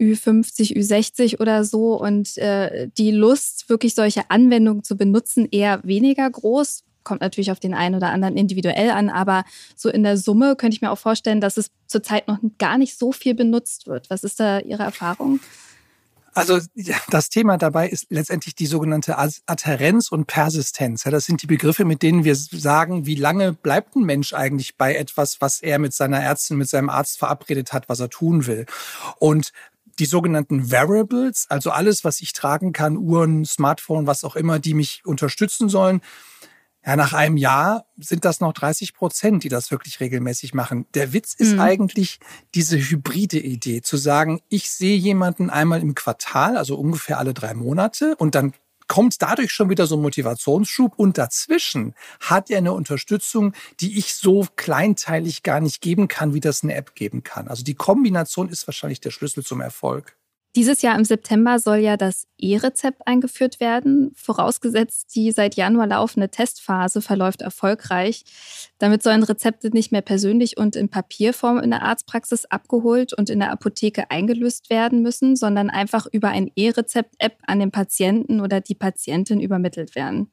[0.00, 6.28] Ü50, Ü60 oder so und äh, die Lust, wirklich solche Anwendungen zu benutzen, eher weniger
[6.28, 6.84] groß.
[7.02, 9.44] Kommt natürlich auf den einen oder anderen individuell an, aber
[9.76, 12.98] so in der Summe könnte ich mir auch vorstellen, dass es zurzeit noch gar nicht
[12.98, 14.10] so viel benutzt wird.
[14.10, 15.40] Was ist da Ihre Erfahrung?
[16.36, 16.60] Also
[17.08, 21.04] das Thema dabei ist letztendlich die sogenannte Adherenz und Persistenz.
[21.04, 24.94] das sind die Begriffe, mit denen wir sagen, wie lange bleibt ein Mensch eigentlich bei
[24.94, 28.66] etwas, was er mit seiner Ärztin, mit seinem Arzt verabredet hat, was er tun will.
[29.18, 29.54] Und
[29.98, 34.74] die sogenannten Variables, also alles, was ich tragen kann, Uhren, Smartphone, was auch immer, die
[34.74, 36.02] mich unterstützen sollen,
[36.86, 40.86] ja, nach einem Jahr sind das noch 30 Prozent, die das wirklich regelmäßig machen.
[40.94, 41.60] Der Witz ist mhm.
[41.60, 42.20] eigentlich
[42.54, 47.54] diese hybride Idee, zu sagen, ich sehe jemanden einmal im Quartal, also ungefähr alle drei
[47.54, 48.52] Monate, und dann
[48.86, 54.14] kommt dadurch schon wieder so ein Motivationsschub und dazwischen hat er eine Unterstützung, die ich
[54.14, 57.48] so kleinteilig gar nicht geben kann, wie das eine App geben kann.
[57.48, 60.15] Also die Kombination ist wahrscheinlich der Schlüssel zum Erfolg.
[60.56, 66.30] Dieses Jahr im September soll ja das E-Rezept eingeführt werden, vorausgesetzt die seit Januar laufende
[66.30, 68.24] Testphase verläuft erfolgreich.
[68.78, 73.40] Damit sollen Rezepte nicht mehr persönlich und in Papierform in der Arztpraxis abgeholt und in
[73.40, 78.74] der Apotheke eingelöst werden müssen, sondern einfach über ein E-Rezept-App an den Patienten oder die
[78.74, 80.30] Patientin übermittelt werden.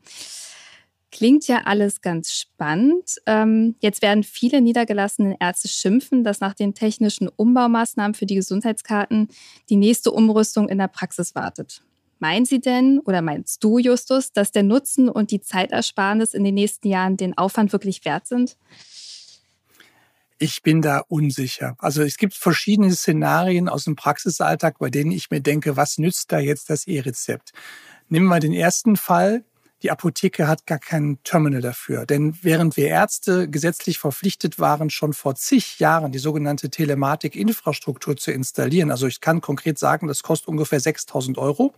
[1.14, 3.22] Klingt ja alles ganz spannend.
[3.28, 9.28] Ähm, jetzt werden viele niedergelassene Ärzte schimpfen, dass nach den technischen Umbaumaßnahmen für die Gesundheitskarten
[9.70, 11.84] die nächste Umrüstung in der Praxis wartet.
[12.18, 16.56] Meinen Sie denn oder meinst du, Justus, dass der Nutzen und die Zeitersparnis in den
[16.56, 18.58] nächsten Jahren den Aufwand wirklich wert sind?
[20.40, 21.76] Ich bin da unsicher.
[21.78, 26.32] Also es gibt verschiedene Szenarien aus dem Praxisalltag, bei denen ich mir denke, was nützt
[26.32, 27.52] da jetzt das E-Rezept?
[28.10, 29.46] Nehmen wir den ersten Fall.
[29.84, 32.06] Die Apotheke hat gar kein Terminal dafür.
[32.06, 38.32] Denn während wir Ärzte gesetzlich verpflichtet waren, schon vor zig Jahren die sogenannte Telematik-Infrastruktur zu
[38.32, 41.74] installieren, also ich kann konkret sagen, das kostet ungefähr 6000 Euro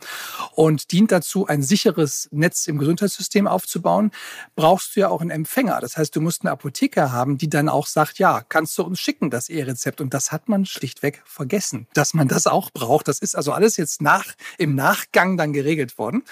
[0.54, 4.12] und dient dazu, ein sicheres Netz im Gesundheitssystem aufzubauen,
[4.56, 5.82] brauchst du ja auch einen Empfänger.
[5.82, 9.00] Das heißt, du musst eine Apotheke haben, die dann auch sagt, ja, kannst du uns
[9.00, 10.00] schicken, das E-Rezept.
[10.00, 13.08] Und das hat man schlichtweg vergessen, dass man das auch braucht.
[13.08, 14.26] Das ist also alles jetzt nach,
[14.60, 16.24] im Nachgang dann geregelt worden.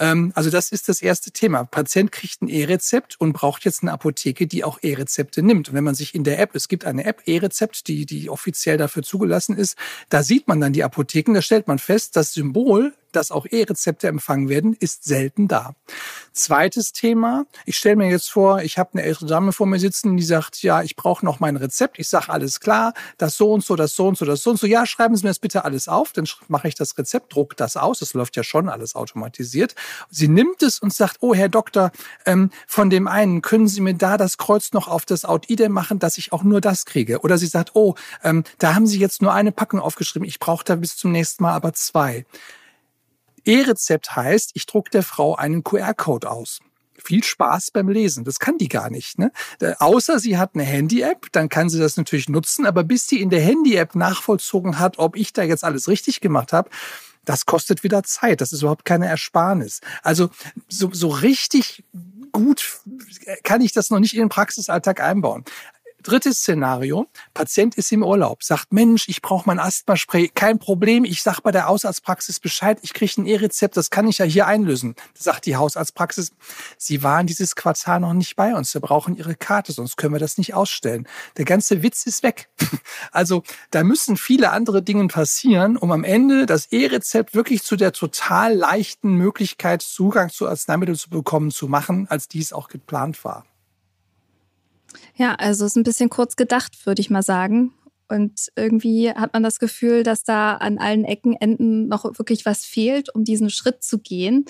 [0.00, 1.64] Ähm, also das ist das erste Thema.
[1.64, 5.68] Patient kriegt ein E-Rezept und braucht jetzt eine Apotheke, die auch E-Rezepte nimmt.
[5.68, 8.76] Und wenn man sich in der App, es gibt eine App, E-Rezept, die, die offiziell
[8.76, 9.76] dafür zugelassen ist,
[10.08, 14.08] da sieht man dann die Apotheken, da stellt man fest, das Symbol dass auch E-Rezepte
[14.08, 15.74] empfangen werden, ist selten da.
[16.32, 20.16] Zweites Thema, ich stelle mir jetzt vor, ich habe eine ältere Dame vor mir sitzen,
[20.16, 21.98] die sagt, ja, ich brauche noch mein Rezept.
[21.98, 24.58] Ich sage, alles klar, das so und so, das so und so, das so und
[24.58, 24.66] so.
[24.66, 27.76] Ja, schreiben Sie mir das bitte alles auf, dann mache ich das Rezept, druck das
[27.76, 28.00] aus.
[28.00, 29.74] Das läuft ja schon alles automatisiert.
[30.10, 31.92] Sie nimmt es und sagt, oh, Herr Doktor,
[32.26, 35.98] ähm, von dem einen können Sie mir da das Kreuz noch auf das Out-IDE machen,
[35.98, 37.20] dass ich auch nur das kriege.
[37.20, 40.64] Oder sie sagt, oh, ähm, da haben Sie jetzt nur eine Packung aufgeschrieben, ich brauche
[40.64, 42.26] da bis zum nächsten Mal aber zwei.
[43.44, 46.60] E-Rezept heißt, ich druck der Frau einen QR-Code aus.
[46.96, 48.24] Viel Spaß beim Lesen.
[48.24, 49.18] Das kann die gar nicht.
[49.18, 49.32] Ne?
[49.78, 52.66] Außer sie hat eine Handy-App, dann kann sie das natürlich nutzen.
[52.66, 56.52] Aber bis sie in der Handy-App nachvollzogen hat, ob ich da jetzt alles richtig gemacht
[56.52, 56.70] habe,
[57.24, 58.40] das kostet wieder Zeit.
[58.40, 59.80] Das ist überhaupt keine Ersparnis.
[60.02, 60.30] Also
[60.68, 61.84] so, so richtig
[62.32, 62.80] gut
[63.42, 65.44] kann ich das noch nicht in den Praxisalltag einbauen.
[66.04, 71.22] Drittes Szenario, Patient ist im Urlaub, sagt, Mensch, ich brauche mein Asthmaspray, kein Problem, ich
[71.22, 74.96] sag bei der Hausarztpraxis Bescheid, ich kriege ein E-Rezept, das kann ich ja hier einlösen.
[75.14, 76.32] Sagt die Hausarztpraxis,
[76.76, 80.20] Sie waren dieses Quartal noch nicht bei uns, wir brauchen Ihre Karte, sonst können wir
[80.20, 81.08] das nicht ausstellen.
[81.38, 82.50] Der ganze Witz ist weg.
[83.12, 87.92] Also da müssen viele andere Dinge passieren, um am Ende das E-Rezept wirklich zu der
[87.92, 93.44] total leichten Möglichkeit, Zugang zu Arzneimitteln zu bekommen, zu machen, als dies auch geplant war.
[95.16, 97.72] Ja, also ist ein bisschen kurz gedacht, würde ich mal sagen.
[98.08, 102.64] Und irgendwie hat man das Gefühl, dass da an allen Ecken, Enden noch wirklich was
[102.64, 104.44] fehlt, um diesen Schritt zu gehen.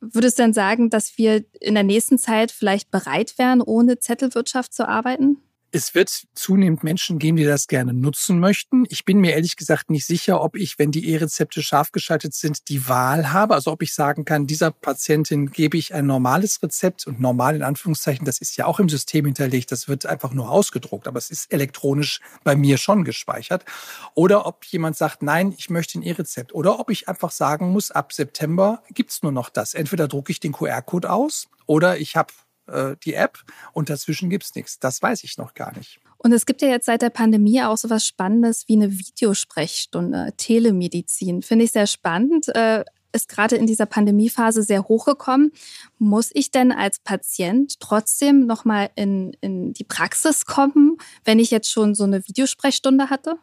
[0.00, 4.74] Würdest du denn sagen, dass wir in der nächsten Zeit vielleicht bereit wären, ohne Zettelwirtschaft
[4.74, 5.38] zu arbeiten?
[5.74, 8.84] Es wird zunehmend Menschen geben, die das gerne nutzen möchten.
[8.90, 12.68] Ich bin mir ehrlich gesagt nicht sicher, ob ich, wenn die E-Rezepte scharf geschaltet sind,
[12.68, 13.54] die Wahl habe.
[13.54, 17.62] Also ob ich sagen kann, dieser Patientin gebe ich ein normales Rezept und normal in
[17.62, 21.30] Anführungszeichen, das ist ja auch im System hinterlegt, das wird einfach nur ausgedruckt, aber es
[21.30, 23.64] ist elektronisch bei mir schon gespeichert.
[24.12, 26.54] Oder ob jemand sagt, nein, ich möchte ein E-Rezept.
[26.54, 29.72] Oder ob ich einfach sagen muss, ab September gibt's nur noch das.
[29.72, 32.34] Entweder drucke ich den QR-Code aus oder ich habe
[32.72, 33.38] äh, die App
[33.72, 34.78] und dazwischen gibt's nichts.
[34.78, 36.00] Das weiß ich noch gar nicht.
[36.18, 40.32] Und es gibt ja jetzt seit der Pandemie auch so was Spannendes wie eine Videosprechstunde,
[40.36, 41.42] Telemedizin.
[41.42, 42.48] Finde ich sehr spannend.
[42.54, 45.52] Äh, ist gerade in dieser Pandemiephase sehr hochgekommen.
[45.98, 51.70] Muss ich denn als Patient trotzdem nochmal in, in die Praxis kommen, wenn ich jetzt
[51.70, 53.36] schon so eine Videosprechstunde hatte?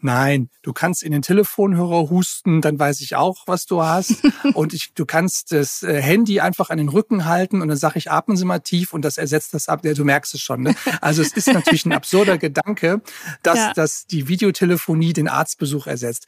[0.00, 4.22] Nein, du kannst in den Telefonhörer husten, dann weiß ich auch, was du hast.
[4.54, 7.98] und ich, du kannst das äh, Handy einfach an den Rücken halten und dann sage
[7.98, 9.84] ich, atmen Sie mal tief und das ersetzt das ab.
[9.84, 10.62] Ja, du merkst es schon.
[10.62, 10.74] Ne?
[11.00, 13.02] Also es ist natürlich ein absurder Gedanke,
[13.42, 13.72] dass, ja.
[13.72, 16.26] dass die Videotelefonie den Arztbesuch ersetzt.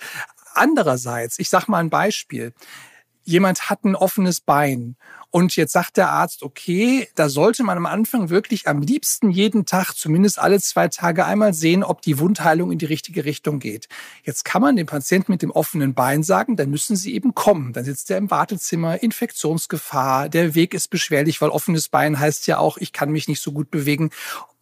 [0.54, 2.52] Andererseits, ich sage mal ein Beispiel.
[3.22, 4.96] Jemand hat ein offenes Bein
[5.30, 9.64] und jetzt sagt der Arzt, okay, da sollte man am Anfang wirklich am liebsten jeden
[9.64, 13.88] Tag, zumindest alle zwei Tage einmal sehen, ob die Wundheilung in die richtige Richtung geht.
[14.24, 17.72] Jetzt kann man dem Patienten mit dem offenen Bein sagen, dann müssen Sie eben kommen.
[17.72, 22.58] Dann sitzt er im Wartezimmer, Infektionsgefahr, der Weg ist beschwerlich, weil offenes Bein heißt ja
[22.58, 24.10] auch, ich kann mich nicht so gut bewegen.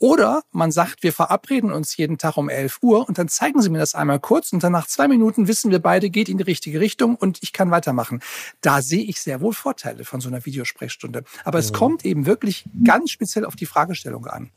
[0.00, 3.68] Oder man sagt, wir verabreden uns jeden Tag um 11 Uhr und dann zeigen Sie
[3.68, 6.44] mir das einmal kurz und dann nach zwei Minuten wissen wir beide, geht in die
[6.44, 8.20] richtige Richtung und ich kann weitermachen.
[8.61, 11.25] Da sehe ich sehr wohl Vorteile von so einer Videosprechstunde.
[11.44, 11.77] Aber es mhm.
[11.77, 14.51] kommt eben wirklich ganz speziell auf die Fragestellung an.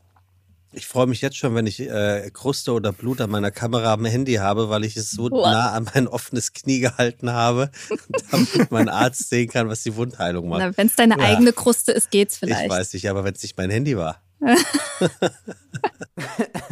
[0.74, 4.06] Ich freue mich jetzt schon, wenn ich äh, Kruste oder Blut an meiner Kamera am
[4.06, 5.46] Handy habe, weil ich es so wow.
[5.46, 7.72] nah an mein offenes Knie gehalten habe,
[8.32, 10.78] damit mein Arzt sehen kann, was die Wundheilung macht.
[10.78, 11.26] Wenn es deine ja.
[11.26, 12.64] eigene Kruste ist, geht's vielleicht.
[12.64, 14.22] Ich weiß nicht, aber wenn es nicht mein Handy war.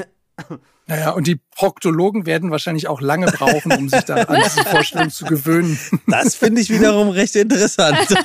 [0.89, 5.11] Naja, und die Proktologen werden wahrscheinlich auch lange brauchen, um sich da an diese Vorstellung
[5.11, 5.79] zu gewöhnen.
[6.07, 7.97] Das finde ich wiederum recht interessant.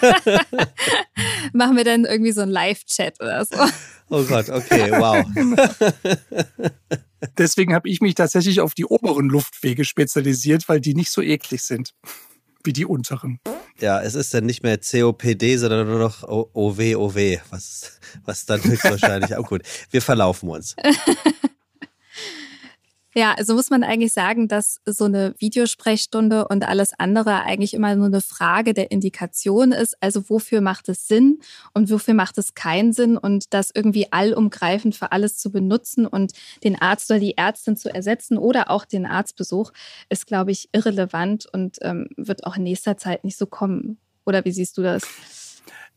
[1.52, 3.56] Machen wir dann irgendwie so einen Live-Chat oder so.
[4.08, 5.26] Oh Gott, okay, wow.
[7.38, 11.62] Deswegen habe ich mich tatsächlich auf die oberen Luftwege spezialisiert, weil die nicht so eklig
[11.62, 11.92] sind
[12.64, 13.40] wie die unteren.
[13.78, 18.64] Ja, es ist dann nicht mehr COPD, sondern nur noch OW, OW, was, was dann
[18.64, 19.62] höchstwahrscheinlich auch gut.
[19.90, 20.74] Wir verlaufen uns.
[23.16, 27.94] Ja, also muss man eigentlich sagen, dass so eine Videosprechstunde und alles andere eigentlich immer
[27.94, 29.96] nur eine Frage der Indikation ist.
[30.00, 31.38] Also wofür macht es Sinn
[31.74, 36.32] und wofür macht es keinen Sinn und das irgendwie allumgreifend für alles zu benutzen und
[36.64, 39.70] den Arzt oder die Ärztin zu ersetzen oder auch den Arztbesuch
[40.08, 43.98] ist, glaube ich, irrelevant und ähm, wird auch in nächster Zeit nicht so kommen.
[44.26, 45.04] Oder wie siehst du das?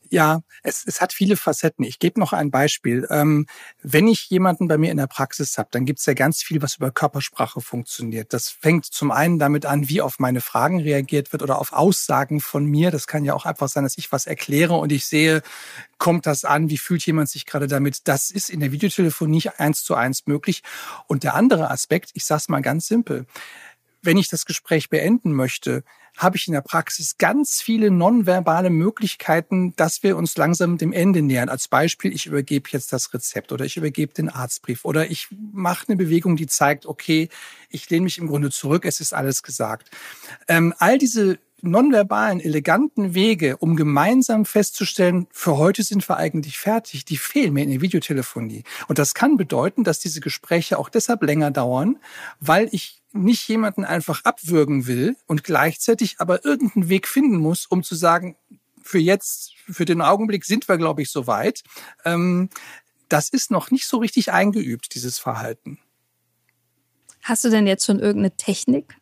[0.10, 1.84] Ja, es, es hat viele Facetten.
[1.84, 3.08] Ich gebe noch ein Beispiel.
[3.10, 3.46] Ähm,
[3.82, 6.62] wenn ich jemanden bei mir in der Praxis habe, dann gibt es ja ganz viel,
[6.62, 8.34] was über Körpersprache funktioniert.
[8.34, 12.40] Das fängt zum einen damit an, wie auf meine Fragen reagiert wird oder auf Aussagen
[12.40, 12.92] von mir.
[12.92, 15.42] Das kann ja auch einfach sein, dass ich was erkläre und ich sehe,
[15.98, 18.08] kommt das an, wie fühlt jemand sich gerade damit.
[18.08, 20.64] Das ist in der Videotelefonie eins zu eins möglich.
[21.08, 23.26] Und der andere Aspekt, ich sage es mal ganz simpel,
[24.02, 25.84] wenn ich das Gespräch beenden möchte,
[26.18, 31.22] habe ich in der Praxis ganz viele nonverbale Möglichkeiten, dass wir uns langsam dem Ende
[31.22, 31.50] nähern.
[31.50, 35.86] Als Beispiel, ich übergebe jetzt das Rezept oder ich übergebe den Arztbrief oder ich mache
[35.88, 37.30] eine Bewegung, die zeigt, okay,
[37.70, 39.92] ich lehne mich im Grunde zurück, es ist alles gesagt.
[40.48, 47.06] Ähm, all diese nonverbalen, eleganten Wege, um gemeinsam festzustellen, für heute sind wir eigentlich fertig,
[47.06, 48.64] die fehlen mir in der Videotelefonie.
[48.88, 51.98] Und das kann bedeuten, dass diese Gespräche auch deshalb länger dauern,
[52.40, 57.84] weil ich nicht jemanden einfach abwürgen will und gleichzeitig aber irgendeinen Weg finden muss, um
[57.84, 58.36] zu sagen,
[58.82, 61.64] für jetzt, für den Augenblick sind wir, glaube ich, soweit.
[62.06, 62.50] Ähm,
[63.10, 65.80] das ist noch nicht so richtig eingeübt, dieses Verhalten.
[67.24, 68.96] Hast du denn jetzt schon irgendeine Technik?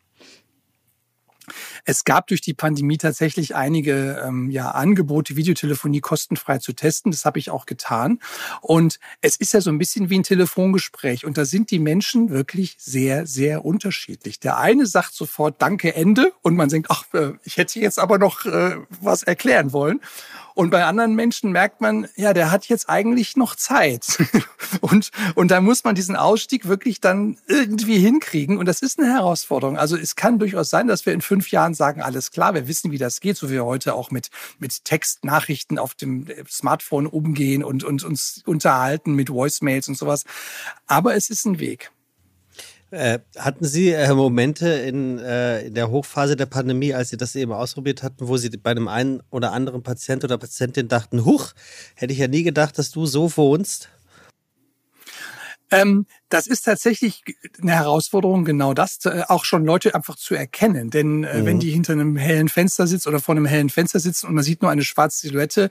[1.86, 7.12] Es gab durch die Pandemie tatsächlich einige ähm, ja, Angebote, Videotelefonie kostenfrei zu testen.
[7.12, 8.18] Das habe ich auch getan.
[8.60, 11.24] Und es ist ja so ein bisschen wie ein Telefongespräch.
[11.24, 14.40] Und da sind die Menschen wirklich sehr, sehr unterschiedlich.
[14.40, 16.32] Der eine sagt sofort Danke, Ende.
[16.42, 20.00] Und man denkt, ach, äh, ich hätte jetzt aber noch äh, was erklären wollen.
[20.56, 24.18] Und bei anderen Menschen merkt man, ja, der hat jetzt eigentlich noch Zeit.
[24.80, 28.56] und, und da muss man diesen Ausstieg wirklich dann irgendwie hinkriegen.
[28.56, 29.76] Und das ist eine Herausforderung.
[29.76, 32.90] Also es kann durchaus sein, dass wir in fünf Jahren sagen, alles klar, wir wissen,
[32.90, 37.62] wie das geht, so wie wir heute auch mit, mit Textnachrichten auf dem Smartphone umgehen
[37.62, 40.24] und, und uns unterhalten mit Voicemails und sowas.
[40.86, 41.90] Aber es ist ein Weg.
[42.90, 47.34] Äh, hatten Sie äh, Momente in, äh, in der Hochphase der Pandemie, als Sie das
[47.34, 51.52] eben ausprobiert hatten, wo Sie bei einem einen oder anderen Patient oder Patientin dachten, huch,
[51.96, 53.88] hätte ich ja nie gedacht, dass du so wohnst?
[55.70, 57.22] Ähm, das ist tatsächlich
[57.60, 60.90] eine Herausforderung, genau das, äh, auch schon Leute einfach zu erkennen.
[60.90, 61.46] Denn äh, mhm.
[61.46, 64.44] wenn die hinter einem hellen Fenster sitzen oder vor einem hellen Fenster sitzen und man
[64.44, 65.70] sieht nur eine schwarze Silhouette,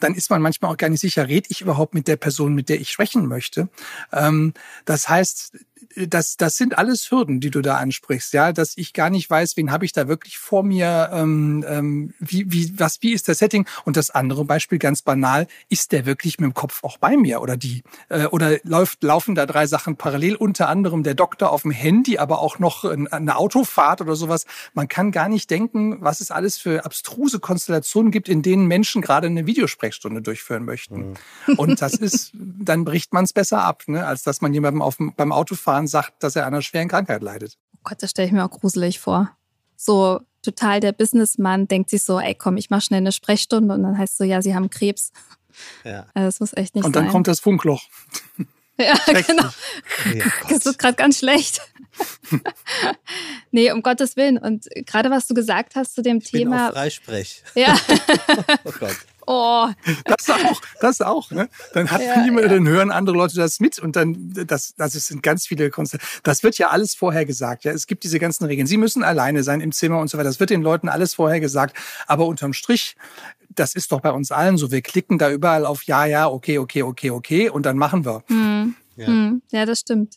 [0.00, 2.68] dann ist man manchmal auch gar nicht sicher, red ich überhaupt mit der Person, mit
[2.68, 3.68] der ich sprechen möchte.
[4.12, 5.56] Ähm, das heißt,
[5.96, 9.56] das, das sind alles Hürden, die du da ansprichst, ja, dass ich gar nicht weiß,
[9.56, 13.38] wen habe ich da wirklich vor mir, ähm, ähm, wie, wie, was, wie ist das
[13.38, 13.66] Setting?
[13.84, 17.40] Und das andere Beispiel, ganz banal, ist der wirklich mit dem Kopf auch bei mir
[17.40, 17.82] oder die?
[18.08, 22.18] Äh, oder läuft, laufen da drei Sachen parallel, unter anderem der Doktor auf dem Handy,
[22.18, 24.46] aber auch noch eine Autofahrt oder sowas.
[24.74, 29.02] Man kann gar nicht denken, was es alles für abstruse Konstellationen gibt, in denen Menschen
[29.02, 31.16] gerade eine Videosprechstunde durchführen möchten.
[31.46, 31.54] Mhm.
[31.56, 34.96] Und das ist, dann bricht man es besser ab, ne, als dass man jemandem auf,
[34.98, 37.58] beim Autofahren Jahren sagt, dass er an einer schweren Krankheit leidet.
[37.74, 39.30] Oh Gott, das stelle ich mir auch gruselig vor.
[39.76, 43.82] So total der Businessmann denkt sich so, ey komm, ich mache schnell eine Sprechstunde und
[43.82, 45.12] dann heißt so, ja, sie haben Krebs.
[45.84, 46.06] Ja.
[46.14, 46.88] Also das muss echt nicht sein.
[46.88, 47.12] Und dann sein.
[47.12, 47.82] kommt das Funkloch.
[48.78, 49.44] Ja, genau.
[50.48, 51.60] das ist gerade ganz schlecht.
[53.50, 54.38] nee, um Gottes Willen.
[54.38, 56.56] Und gerade was du gesagt hast zu dem ich Thema.
[56.56, 57.42] Bin auf Freisprech.
[57.54, 57.78] Ja.
[58.64, 58.96] oh Gott.
[59.26, 59.68] Oh.
[60.04, 61.48] Das auch, das auch, ne?
[61.74, 62.54] Dann hat ja, niemand, ja.
[62.54, 66.04] dann hören andere Leute das mit und dann, das, das sind ganz viele Konzerte.
[66.22, 67.72] Das wird ja alles vorher gesagt, ja.
[67.72, 68.66] Es gibt diese ganzen Regeln.
[68.66, 70.28] Sie müssen alleine sein im Zimmer und so weiter.
[70.28, 71.76] Das wird den Leuten alles vorher gesagt.
[72.06, 72.96] Aber unterm Strich,
[73.50, 74.70] das ist doch bei uns allen so.
[74.70, 78.22] Wir klicken da überall auf Ja, ja, okay, okay, okay, okay und dann machen wir.
[78.28, 78.74] Hm.
[78.96, 79.06] Ja.
[79.06, 79.42] Hm.
[79.50, 80.16] ja, das stimmt.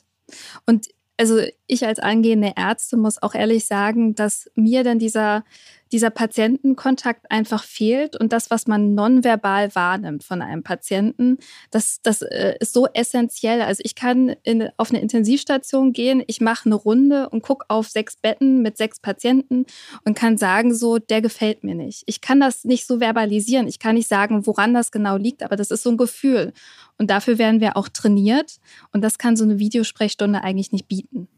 [0.65, 0.87] Und
[1.17, 5.45] also ich als angehende Ärzte muss auch ehrlich sagen, dass mir dann dieser
[5.95, 11.37] dieser Patientenkontakt einfach fehlt und das, was man nonverbal wahrnimmt von einem Patienten,
[11.71, 13.61] das, das äh, ist so essentiell.
[13.61, 17.87] Also ich kann in, auf eine Intensivstation gehen, ich mache eine Runde und gucke auf
[17.87, 19.65] sechs Betten mit sechs Patienten
[20.03, 22.03] und kann sagen, so, der gefällt mir nicht.
[22.07, 25.55] Ich kann das nicht so verbalisieren, ich kann nicht sagen, woran das genau liegt, aber
[25.55, 26.51] das ist so ein Gefühl.
[26.97, 28.57] Und dafür werden wir auch trainiert
[28.91, 31.29] und das kann so eine Videosprechstunde eigentlich nicht bieten.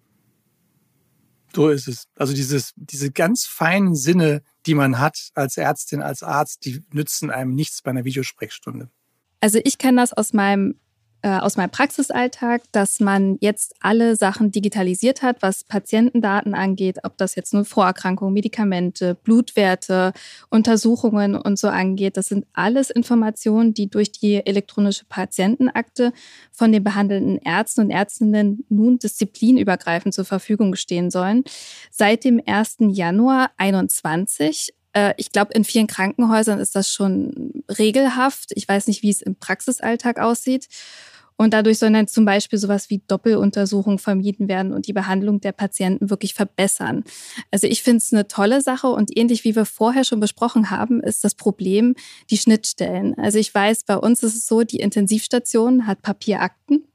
[1.58, 2.08] So ist es.
[2.16, 7.32] Also dieses, diese ganz feinen Sinne, die man hat als Ärztin, als Arzt, die nützen
[7.32, 8.92] einem nichts bei einer Videosprechstunde.
[9.42, 10.80] Also ich kenne das aus meinem
[11.28, 17.18] äh, aus meinem Praxisalltag, dass man jetzt alle Sachen digitalisiert hat, was Patientendaten angeht, ob
[17.18, 20.14] das jetzt nur Vorerkrankungen, Medikamente, Blutwerte,
[20.50, 22.16] Untersuchungen und so angeht.
[22.16, 26.14] Das sind alles Informationen, die durch die elektronische Patientenakte
[26.54, 31.44] von den behandelnden Ärzten und Ärztinnen nun disziplinübergreifend zur Verfügung stehen sollen.
[31.92, 32.78] Seit dem 1.
[32.80, 38.52] Januar 2021 äh, ich glaube, in vielen Krankenhäusern ist das schon regelhaft.
[38.56, 40.68] Ich weiß nicht, wie es im Praxisalltag aussieht.
[41.38, 45.52] Und dadurch sollen dann zum Beispiel sowas wie Doppeluntersuchungen vermieden werden und die Behandlung der
[45.52, 47.04] Patienten wirklich verbessern.
[47.52, 51.02] Also ich finde es eine tolle Sache und ähnlich wie wir vorher schon besprochen haben,
[51.02, 51.96] ist das Problem
[52.32, 53.16] die Schnittstellen.
[53.18, 56.86] Also ich weiß, bei uns ist es so, die Intensivstation hat Papierakten.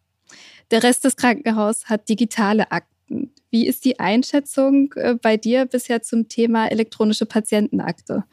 [0.72, 3.30] Der Rest des Krankenhauses hat digitale Akten.
[3.50, 8.24] Wie ist die Einschätzung äh, bei dir bisher zum Thema elektronische Patientenakte?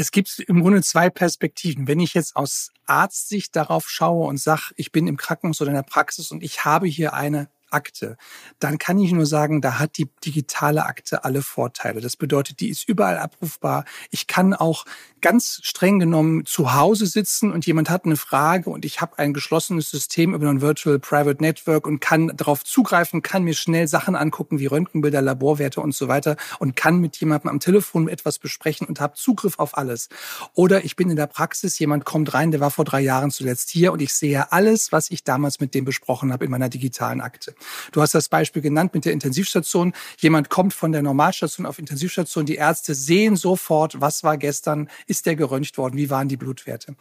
[0.00, 1.86] Es gibt im Grunde zwei Perspektiven.
[1.86, 5.76] Wenn ich jetzt aus Arztsicht darauf schaue und sage, ich bin im Krankenhaus oder in
[5.76, 8.16] der Praxis und ich habe hier eine Akte,
[8.58, 12.00] dann kann ich nur sagen, da hat die digitale Akte alle Vorteile.
[12.00, 13.84] Das bedeutet, die ist überall abrufbar.
[14.10, 14.84] Ich kann auch
[15.20, 19.34] ganz streng genommen zu Hause sitzen und jemand hat eine Frage und ich habe ein
[19.34, 24.16] geschlossenes System über ein Virtual Private Network und kann darauf zugreifen, kann mir schnell Sachen
[24.16, 28.86] angucken wie Röntgenbilder, Laborwerte und so weiter und kann mit jemandem am Telefon etwas besprechen
[28.86, 30.08] und habe Zugriff auf alles.
[30.54, 33.70] Oder ich bin in der Praxis, jemand kommt rein, der war vor drei Jahren zuletzt
[33.70, 37.20] hier und ich sehe alles, was ich damals mit dem besprochen habe in meiner digitalen
[37.20, 37.54] Akte.
[37.92, 39.92] Du hast das Beispiel genannt mit der Intensivstation.
[40.18, 42.46] Jemand kommt von der Normalstation auf Intensivstation.
[42.46, 46.94] Die Ärzte sehen sofort, was war gestern, ist der geröntgt worden, wie waren die Blutwerte.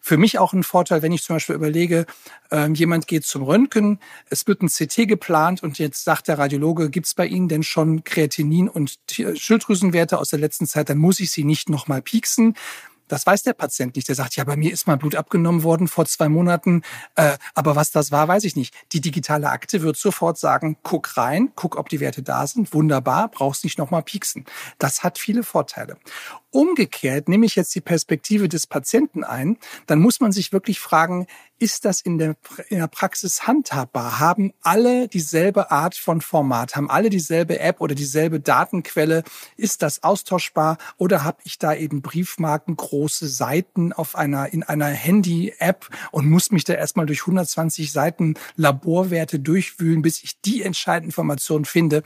[0.00, 2.06] Für mich auch ein Vorteil, wenn ich zum Beispiel überlege,
[2.50, 3.98] äh, jemand geht zum Röntgen,
[4.28, 7.62] es wird ein CT geplant und jetzt sagt der Radiologe, gibt es bei Ihnen denn
[7.62, 12.54] schon Kreatinin und Schilddrüsenwerte aus der letzten Zeit, dann muss ich sie nicht nochmal pieksen.
[13.12, 14.08] Das weiß der Patient nicht.
[14.08, 16.80] Der sagt, ja, bei mir ist mal Blut abgenommen worden vor zwei Monaten,
[17.14, 18.74] äh, aber was das war, weiß ich nicht.
[18.92, 22.72] Die digitale Akte wird sofort sagen, guck rein, guck, ob die Werte da sind.
[22.72, 24.46] Wunderbar, brauchst nicht nochmal pieksen.
[24.78, 25.98] Das hat viele Vorteile.
[26.52, 31.26] Umgekehrt nehme ich jetzt die Perspektive des Patienten ein, dann muss man sich wirklich fragen,
[31.58, 32.36] ist das in der,
[32.68, 34.18] in der Praxis handhabbar?
[34.18, 36.76] Haben alle dieselbe Art von Format?
[36.76, 39.22] Haben alle dieselbe App oder dieselbe Datenquelle?
[39.56, 40.76] Ist das austauschbar?
[40.98, 46.50] Oder habe ich da eben Briefmarken, große Seiten auf einer, in einer Handy-App und muss
[46.50, 52.02] mich da erstmal durch 120 Seiten Laborwerte durchwühlen, bis ich die entscheidende Information finde?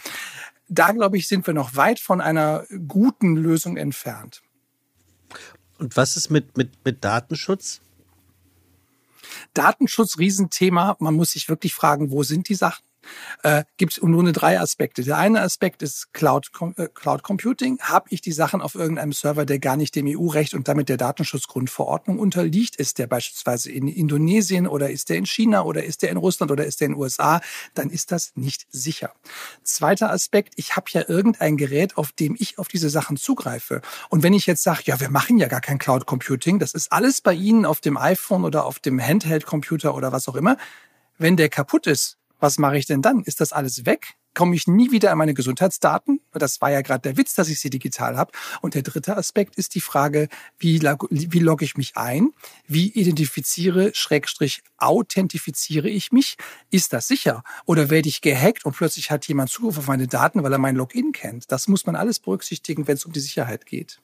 [0.68, 4.42] Da, glaube ich, sind wir noch weit von einer guten Lösung entfernt.
[5.78, 7.80] Und was ist mit, mit, mit Datenschutz?
[9.54, 10.96] Datenschutz, Riesenthema.
[10.98, 12.84] Man muss sich wirklich fragen, wo sind die Sachen?
[13.42, 15.02] Äh, gibt es nur eine drei Aspekte.
[15.02, 17.78] Der eine Aspekt ist Cloud, äh, Cloud Computing.
[17.80, 20.96] Habe ich die Sachen auf irgendeinem Server, der gar nicht dem EU-Recht und damit der
[20.96, 22.76] Datenschutzgrundverordnung unterliegt?
[22.76, 26.52] Ist der beispielsweise in Indonesien oder ist der in China oder ist der in Russland
[26.52, 27.40] oder ist der in den USA?
[27.74, 29.12] Dann ist das nicht sicher.
[29.62, 33.82] Zweiter Aspekt, ich habe ja irgendein Gerät, auf dem ich auf diese Sachen zugreife.
[34.08, 36.92] Und wenn ich jetzt sage, ja, wir machen ja gar kein Cloud Computing, das ist
[36.92, 40.56] alles bei Ihnen auf dem iPhone oder auf dem Handheld-Computer oder was auch immer,
[41.18, 43.22] wenn der kaputt ist, was mache ich denn dann?
[43.22, 44.14] Ist das alles weg?
[44.34, 46.20] Komme ich nie wieder an meine Gesundheitsdaten?
[46.32, 48.32] Das war ja gerade der Witz, dass ich sie digital habe.
[48.60, 50.28] Und der dritte Aspekt ist die Frage,
[50.58, 52.32] wie, wie logge ich mich ein?
[52.66, 56.36] Wie identifiziere, schrägstrich, authentifiziere ich mich?
[56.70, 57.42] Ist das sicher?
[57.64, 60.76] Oder werde ich gehackt und plötzlich hat jemand Zugriff auf meine Daten, weil er mein
[60.76, 61.50] Login kennt?
[61.50, 64.02] Das muss man alles berücksichtigen, wenn es um die Sicherheit geht.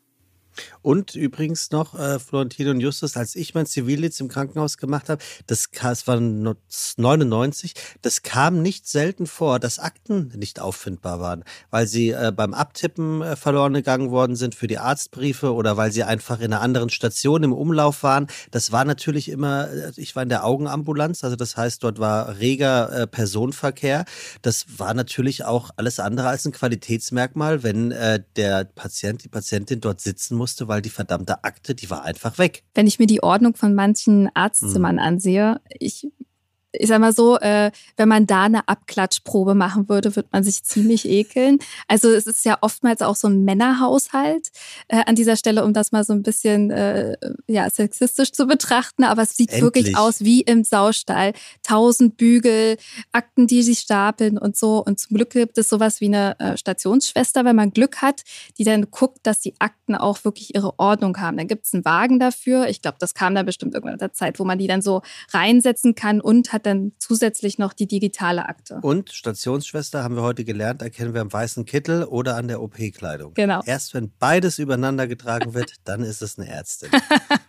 [0.83, 5.23] Und übrigens noch, äh, Florentin und Justus, als ich mein Zivildienst im Krankenhaus gemacht habe,
[5.47, 11.87] das, das war 99, das kam nicht selten vor, dass Akten nicht auffindbar waren, weil
[11.87, 16.05] sie äh, beim Abtippen äh, verloren gegangen worden sind für die Arztbriefe oder weil sie
[16.05, 18.27] einfach in einer anderen Station im Umlauf waren.
[18.51, 22.39] Das war natürlich immer, äh, ich war in der Augenambulanz, also das heißt, dort war
[22.39, 24.05] reger äh, Personenverkehr.
[24.43, 29.81] Das war natürlich auch alles andere als ein Qualitätsmerkmal, wenn äh, der Patient, die Patientin
[29.81, 32.65] dort sitzen musste, weil die verdammte Akte, die war einfach weg.
[32.75, 35.03] Wenn ich mir die Ordnung von manchen Arztzimmern mhm.
[35.03, 36.09] ansehe, ich
[36.73, 40.63] ich sag mal so, äh, wenn man da eine Abklatschprobe machen würde, wird man sich
[40.65, 41.59] ziemlich ekeln.
[41.89, 44.49] Also es ist ja oftmals auch so ein Männerhaushalt
[44.89, 47.17] äh, an dieser Stelle, um das mal so ein bisschen äh,
[47.47, 49.05] ja sexistisch zu betrachten.
[49.05, 49.63] Aber es sieht Endlich.
[49.63, 51.33] wirklich aus wie im Saustall.
[51.63, 52.77] Tausend Bügel,
[53.13, 54.83] Akten, die sich stapeln und so.
[54.83, 58.23] Und zum Glück gibt es sowas wie eine äh, Stationsschwester, wenn man Glück hat,
[58.59, 61.37] die dann guckt, dass die Akten auch wirklich ihre Ordnung haben.
[61.37, 62.69] Dann gibt es einen Wagen dafür.
[62.69, 65.03] Ich glaube, das kam da bestimmt irgendwann in der Zeit, wo man die dann so
[65.33, 68.79] reinsetzen kann und hat hat dann zusätzlich noch die digitale Akte.
[68.83, 73.35] Und Stationsschwester haben wir heute gelernt, erkennen wir am weißen Kittel oder an der OP-Kleidung.
[73.35, 73.63] Genau.
[73.65, 76.91] Erst wenn beides übereinander getragen wird, dann ist es eine Ärztin.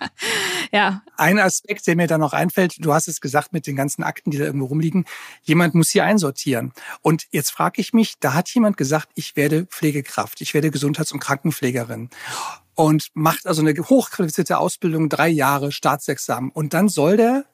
[0.71, 1.03] ja.
[1.17, 4.31] Ein Aspekt, der mir da noch einfällt, du hast es gesagt mit den ganzen Akten,
[4.31, 5.05] die da irgendwo rumliegen,
[5.43, 6.73] jemand muss hier einsortieren.
[7.01, 11.11] Und jetzt frage ich mich, da hat jemand gesagt, ich werde Pflegekraft, ich werde Gesundheits-
[11.11, 12.09] und Krankenpflegerin
[12.75, 16.49] und macht also eine hochqualifizierte Ausbildung, drei Jahre Staatsexamen.
[16.49, 17.45] Und dann soll der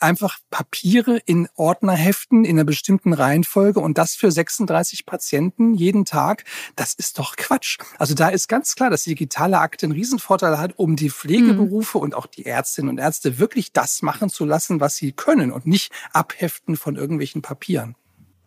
[0.00, 6.04] einfach Papiere in Ordner heften in einer bestimmten Reihenfolge und das für 36 Patienten jeden
[6.04, 6.44] Tag,
[6.76, 7.78] das ist doch Quatsch.
[7.98, 11.98] Also da ist ganz klar, dass die digitale Akte einen Riesenvorteil hat, um die Pflegeberufe
[11.98, 12.04] mhm.
[12.04, 15.66] und auch die Ärztinnen und Ärzte wirklich das machen zu lassen, was sie können und
[15.66, 17.96] nicht abheften von irgendwelchen Papieren.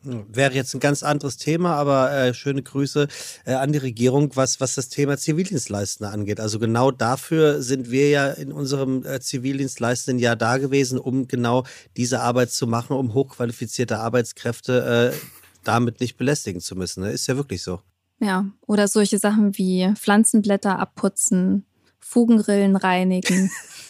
[0.04, 3.08] Wäre jetzt ein ganz anderes Thema, aber äh, schöne Grüße
[3.45, 6.39] äh, an die Regierung, was, was das Thema Zivildienstleistende angeht.
[6.39, 11.66] Also genau dafür sind wir ja in unserem äh, Zivildienstleistenden Jahr da gewesen, um genau
[11.97, 15.18] diese Arbeit zu machen, um hochqualifizierte Arbeitskräfte äh,
[15.66, 17.04] damit nicht belästigen zu müssen.
[17.04, 17.12] Ne?
[17.12, 17.82] Ist ja wirklich so.
[18.22, 21.66] Ja, oder solche Sachen wie Pflanzenblätter abputzen,
[22.00, 23.52] Fugenrillen reinigen.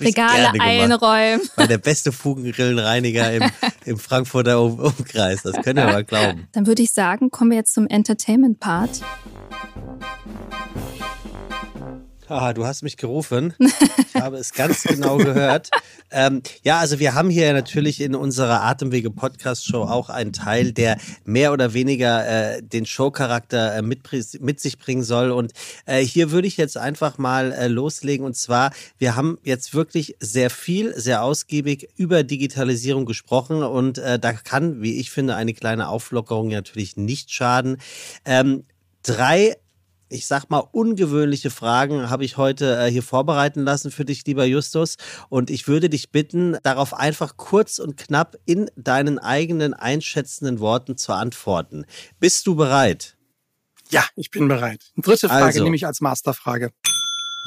[0.00, 1.48] Regale einräumen.
[1.56, 3.50] War der beste Fugenrillenreiniger im,
[3.84, 5.42] im Frankfurter um Umkreis.
[5.42, 6.48] Das können wir mal glauben.
[6.52, 9.02] Dann würde ich sagen, kommen wir jetzt zum Entertainment-Part.
[12.34, 13.52] Ah, du hast mich gerufen.
[13.58, 15.68] Ich habe es ganz genau gehört.
[16.10, 20.72] Ähm, ja, also wir haben hier natürlich in unserer Atemwege Podcast Show auch einen Teil,
[20.72, 24.00] der mehr oder weniger äh, den Showcharakter äh, mit,
[24.40, 25.30] mit sich bringen soll.
[25.30, 25.52] Und
[25.84, 28.24] äh, hier würde ich jetzt einfach mal äh, loslegen.
[28.24, 33.62] Und zwar, wir haben jetzt wirklich sehr viel, sehr ausgiebig über Digitalisierung gesprochen.
[33.62, 37.76] Und äh, da kann, wie ich finde, eine kleine Auflockerung natürlich nicht schaden.
[38.24, 38.64] Ähm,
[39.02, 39.56] drei
[40.12, 44.44] ich sag mal, ungewöhnliche Fragen habe ich heute äh, hier vorbereiten lassen für dich, lieber
[44.44, 44.96] Justus.
[45.28, 50.96] Und ich würde dich bitten, darauf einfach kurz und knapp in deinen eigenen einschätzenden Worten
[50.96, 51.86] zu antworten.
[52.20, 53.16] Bist du bereit?
[53.90, 54.92] Ja, ich bin bereit.
[54.96, 56.70] Dritte Frage also, nehme ich als Masterfrage.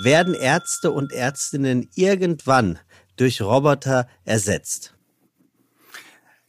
[0.04, 2.80] Werden Ärzte und Ärztinnen irgendwann
[3.16, 4.94] durch Roboter ersetzt?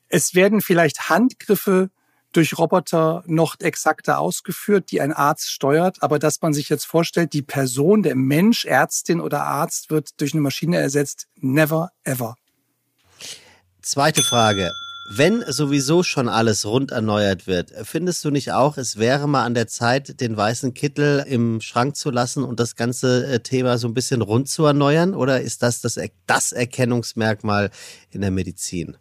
[0.08, 1.90] Es werden vielleicht Handgriffe
[2.37, 6.03] durch Roboter noch exakter ausgeführt, die ein Arzt steuert.
[6.03, 10.34] Aber dass man sich jetzt vorstellt, die Person, der Mensch, Ärztin oder Arzt wird durch
[10.34, 12.37] eine Maschine ersetzt, never ever.
[13.80, 14.72] Zweite Frage.
[15.09, 19.55] Wenn sowieso schon alles rund erneuert wird, findest du nicht auch, es wäre mal an
[19.55, 23.87] der Zeit, den weißen Kittel im Schrank zu lassen und das ganze äh, Thema so
[23.87, 25.14] ein bisschen rund zu erneuern?
[25.14, 27.70] Oder ist das das, das Erkennungsmerkmal
[28.11, 28.97] in der Medizin?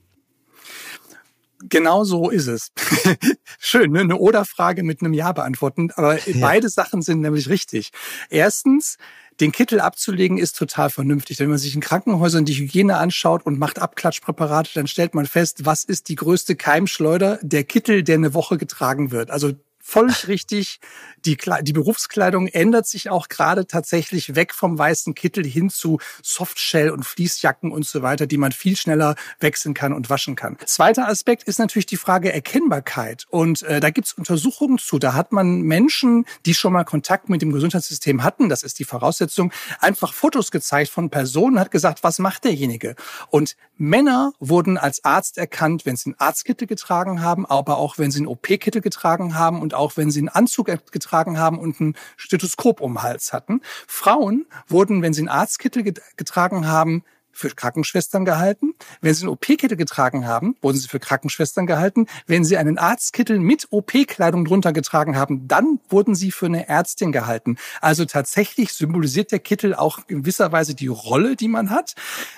[1.70, 2.72] Genau so ist es.
[3.60, 4.02] Schön, ne?
[4.02, 5.92] eine Oder-Frage mit einem Ja beantworten.
[5.96, 6.36] Aber ja.
[6.40, 7.92] beide Sachen sind nämlich richtig.
[8.30, 8.98] Erstens,
[9.40, 11.40] den Kittel abzulegen ist total vernünftig.
[11.40, 15.66] Wenn man sich in Krankenhäusern die Hygiene anschaut und macht Abklatschpräparate, dann stellt man fest,
[15.66, 17.40] was ist die größte Keimschleuder?
[17.42, 19.32] Der Kittel, der eine Woche getragen wird.
[19.32, 19.54] Also
[19.86, 20.80] völlig richtig.
[21.26, 26.90] Die, die Berufskleidung ändert sich auch gerade tatsächlich weg vom weißen Kittel hin zu Softshell
[26.90, 30.58] und Fließjacken und so weiter, die man viel schneller wechseln kann und waschen kann.
[30.66, 33.26] Zweiter Aspekt ist natürlich die Frage Erkennbarkeit.
[33.30, 34.98] Und äh, da gibt's Untersuchungen zu.
[34.98, 38.86] Da hat man Menschen, die schon mal Kontakt mit dem Gesundheitssystem hatten, das ist die
[38.86, 42.96] Voraussetzung, einfach Fotos gezeigt von Personen, hat gesagt, was macht derjenige?
[43.30, 48.10] Und Männer wurden als Arzt erkannt, wenn sie einen Arztkittel getragen haben, aber auch wenn
[48.10, 51.96] sie einen OP-Kittel getragen haben und auch wenn sie einen Anzug getragen haben und ein
[52.18, 53.62] Stethoskop um den Hals hatten.
[53.88, 57.04] Frauen wurden, wenn sie einen Arztkittel getragen haben,
[57.36, 58.74] für Krankenschwestern gehalten.
[59.02, 62.08] Wenn sie einen OP-Kittel getragen haben, wurden sie für Krankenschwestern gehalten.
[62.26, 67.12] Wenn sie einen Arztkittel mit OP-Kleidung drunter getragen haben, dann wurden sie für eine Ärztin
[67.12, 67.58] gehalten.
[67.82, 71.96] Also tatsächlich symbolisiert der Kittel auch in gewisser Weise die Rolle, die man hat.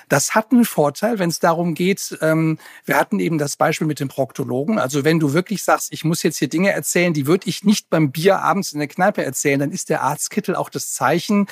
[0.08, 4.00] Das hat einen Vorteil, wenn es darum geht, ähm, wir hatten eben das Beispiel mit
[4.00, 4.78] dem Proktologen.
[4.78, 7.88] Also wenn du wirklich sagst, ich muss jetzt hier Dinge erzählen, die würde ich nicht
[7.88, 11.46] beim Bier abends in der Kneipe erzählen, dann ist der Arztkittel auch das Zeichen,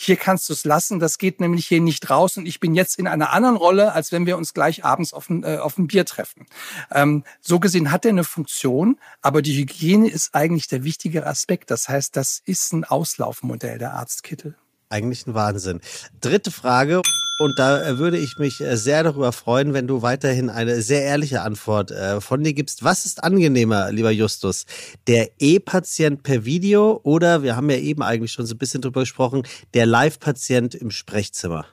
[0.00, 3.00] hier kannst du es lassen, das geht nämlich hier nicht raus und ich bin jetzt
[3.00, 5.88] in einer anderen Rolle, als wenn wir uns gleich abends auf ein, äh, auf ein
[5.88, 6.46] Bier treffen.
[6.92, 11.72] Ähm, so gesehen hat er eine Funktion, aber die Hygiene ist eigentlich der wichtigere Aspekt.
[11.72, 14.54] Das heißt, das ist ein Auslaufmodell der Arztkittel.
[14.88, 15.80] Eigentlich ein Wahnsinn.
[16.20, 17.02] Dritte Frage.
[17.38, 21.04] Und da äh, würde ich mich äh, sehr darüber freuen, wenn du weiterhin eine sehr
[21.04, 22.82] ehrliche Antwort äh, von dir gibst.
[22.82, 24.66] Was ist angenehmer, lieber Justus?
[25.06, 29.00] Der E-Patient per Video oder, wir haben ja eben eigentlich schon so ein bisschen drüber
[29.00, 31.66] gesprochen, der Live-Patient im Sprechzimmer?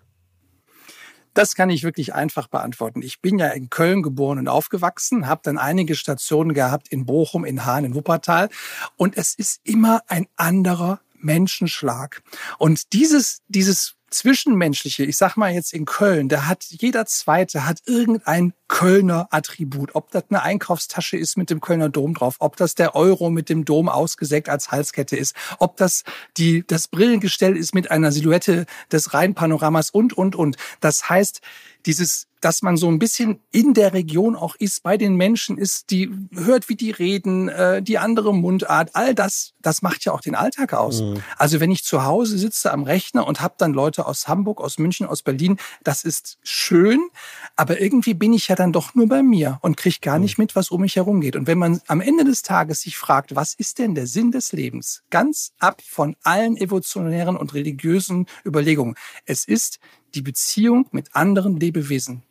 [1.34, 3.01] Das kann ich wirklich einfach beantworten.
[3.01, 7.43] Ich bin ja in Köln geboren und aufgewachsen, habe dann einige Stationen gehabt in Bochum,
[7.43, 8.49] in Hahn, in Wuppertal
[8.97, 12.22] und es ist immer ein anderer Menschenschlag.
[12.59, 17.82] Und dieses, dieses Zwischenmenschliche, ich sag mal jetzt in Köln, da hat jeder Zweite hat
[17.86, 19.93] irgendein Kölner Attribut.
[19.93, 23.49] Ob das eine Einkaufstasche ist mit dem Kölner Dom drauf, ob das der Euro mit
[23.49, 26.03] dem Dom ausgesägt als Halskette ist, ob das
[26.38, 30.55] die, das Brillengestell ist mit einer Silhouette des Rheinpanoramas und, und, und.
[30.80, 31.41] Das heißt,
[31.86, 35.90] dieses, dass man so ein bisschen in der Region auch ist, bei den Menschen ist,
[35.90, 40.22] die hört, wie die reden, äh, die andere Mundart, all das, das macht ja auch
[40.22, 41.02] den Alltag aus.
[41.02, 41.24] Mhm.
[41.38, 44.78] Also wenn ich zu Hause sitze am Rechner und habe dann Leute aus Hamburg, aus
[44.78, 47.10] München, aus Berlin, das ist schön,
[47.56, 50.44] aber irgendwie bin ich ja dann doch nur bei mir und kriege gar nicht mhm.
[50.44, 51.36] mit, was um mich herum geht.
[51.36, 54.52] Und wenn man am Ende des Tages sich fragt, was ist denn der Sinn des
[54.52, 59.80] Lebens, ganz ab von allen evolutionären und religiösen Überlegungen, es ist
[60.16, 62.24] die Beziehung mit anderen Lebewesen.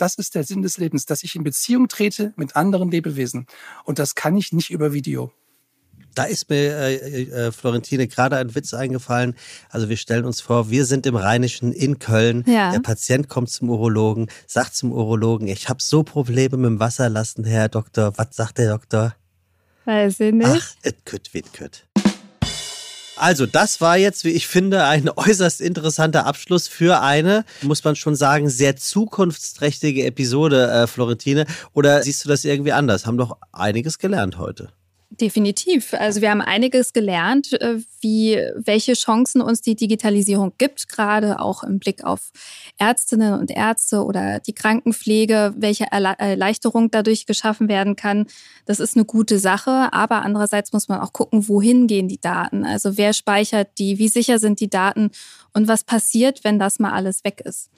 [0.00, 3.46] Das ist der Sinn des Lebens, dass ich in Beziehung trete mit anderen Lebewesen.
[3.84, 5.30] Und das kann ich nicht über Video.
[6.14, 9.36] Da ist mir, äh, äh, Florentine, gerade ein Witz eingefallen.
[9.68, 12.44] Also wir stellen uns vor, wir sind im Rheinischen in Köln.
[12.46, 12.72] Ja.
[12.72, 17.44] Der Patient kommt zum Urologen, sagt zum Urologen, ich habe so Probleme mit dem Wasserlassen,
[17.44, 18.14] Herr Doktor.
[18.16, 19.14] Was sagt der Doktor?
[19.84, 20.48] Weiß ich nicht.
[20.48, 21.86] Ach, et kütt, wit kütt.
[23.20, 27.94] Also, das war jetzt, wie ich finde, ein äußerst interessanter Abschluss für eine, muss man
[27.94, 31.44] schon sagen, sehr zukunftsträchtige Episode, äh, Florentine.
[31.74, 33.04] Oder siehst du das irgendwie anders?
[33.04, 34.70] Haben doch einiges gelernt heute.
[35.12, 35.92] Definitiv.
[35.94, 41.64] Also wir haben einiges gelernt, äh, wie welche Chancen uns die Digitalisierung gibt, gerade auch
[41.64, 42.30] im Blick auf
[42.78, 48.26] Ärztinnen und Ärzte oder die Krankenpflege, welche Erleichterung dadurch geschaffen werden kann.
[48.66, 52.64] Das ist eine gute Sache, aber andererseits muss man auch gucken, wohin gehen die Daten?
[52.64, 55.10] Also wer speichert die, wie sicher sind die Daten
[55.52, 57.68] und was passiert, wenn das mal alles weg ist?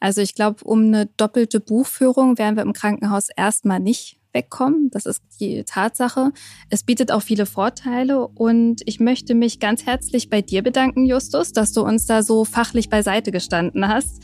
[0.00, 4.90] Also ich glaube, um eine doppelte Buchführung werden wir im Krankenhaus erstmal nicht wegkommen.
[4.90, 6.32] Das ist die Tatsache.
[6.70, 11.52] Es bietet auch viele Vorteile und ich möchte mich ganz herzlich bei dir bedanken, Justus,
[11.52, 14.22] dass du uns da so fachlich beiseite gestanden hast.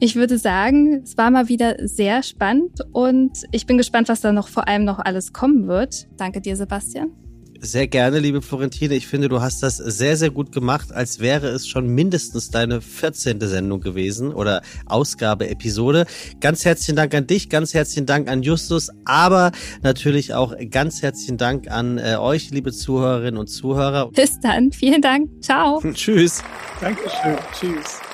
[0.00, 4.32] Ich würde sagen, es war mal wieder sehr spannend und ich bin gespannt, was da
[4.32, 6.06] noch vor allem noch alles kommen wird.
[6.16, 7.27] Danke dir, Sebastian.
[7.60, 8.94] Sehr gerne, liebe Florentine.
[8.94, 12.80] Ich finde, du hast das sehr, sehr gut gemacht, als wäre es schon mindestens deine
[12.80, 13.40] 14.
[13.40, 16.06] Sendung gewesen oder Ausgabe, Episode.
[16.40, 19.50] Ganz herzlichen Dank an dich, ganz herzlichen Dank an Justus, aber
[19.82, 24.10] natürlich auch ganz herzlichen Dank an äh, euch, liebe Zuhörerinnen und Zuhörer.
[24.12, 24.70] Bis dann.
[24.70, 25.28] Vielen Dank.
[25.42, 25.82] Ciao.
[25.94, 26.42] Tschüss.
[26.80, 27.36] Dankeschön.
[27.58, 28.07] Tschüss.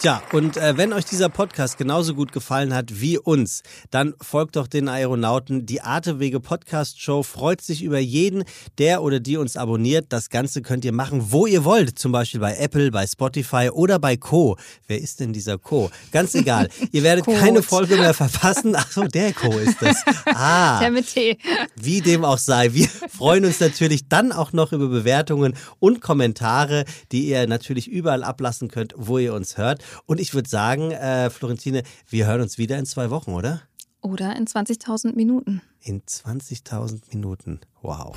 [0.00, 4.54] Tja, und äh, wenn euch dieser Podcast genauso gut gefallen hat wie uns, dann folgt
[4.54, 5.66] doch den Aeronauten.
[5.66, 8.44] Die Atemwege Podcast Show freut sich über jeden,
[8.78, 10.06] der oder die uns abonniert.
[10.10, 11.98] Das Ganze könnt ihr machen, wo ihr wollt.
[11.98, 14.56] Zum Beispiel bei Apple, bei Spotify oder bei Co.
[14.86, 15.90] Wer ist denn dieser Co?
[16.12, 16.68] Ganz egal.
[16.92, 18.76] Ihr werdet keine Folge mehr verpassen.
[18.76, 19.96] Ach so, der Co ist das.
[20.26, 20.78] Ah.
[20.78, 21.38] Der mit T.
[21.74, 22.72] Wie dem auch sei.
[22.72, 28.22] Wir freuen uns natürlich dann auch noch über Bewertungen und Kommentare, die ihr natürlich überall
[28.22, 29.82] ablassen könnt, wo ihr uns hört.
[30.06, 33.62] Und ich würde sagen, äh, Florentine, wir hören uns wieder in zwei Wochen, oder?
[34.00, 35.60] Oder in 20.000 Minuten.
[35.80, 37.60] In 20.000 Minuten.
[37.82, 38.16] Wow.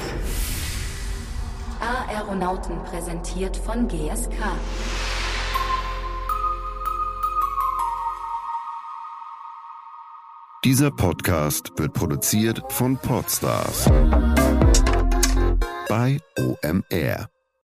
[1.82, 4.32] Aeronauten präsentiert von GSK.
[10.64, 13.86] Dieser Podcast wird produziert von Podstars
[15.90, 17.30] bei OMR.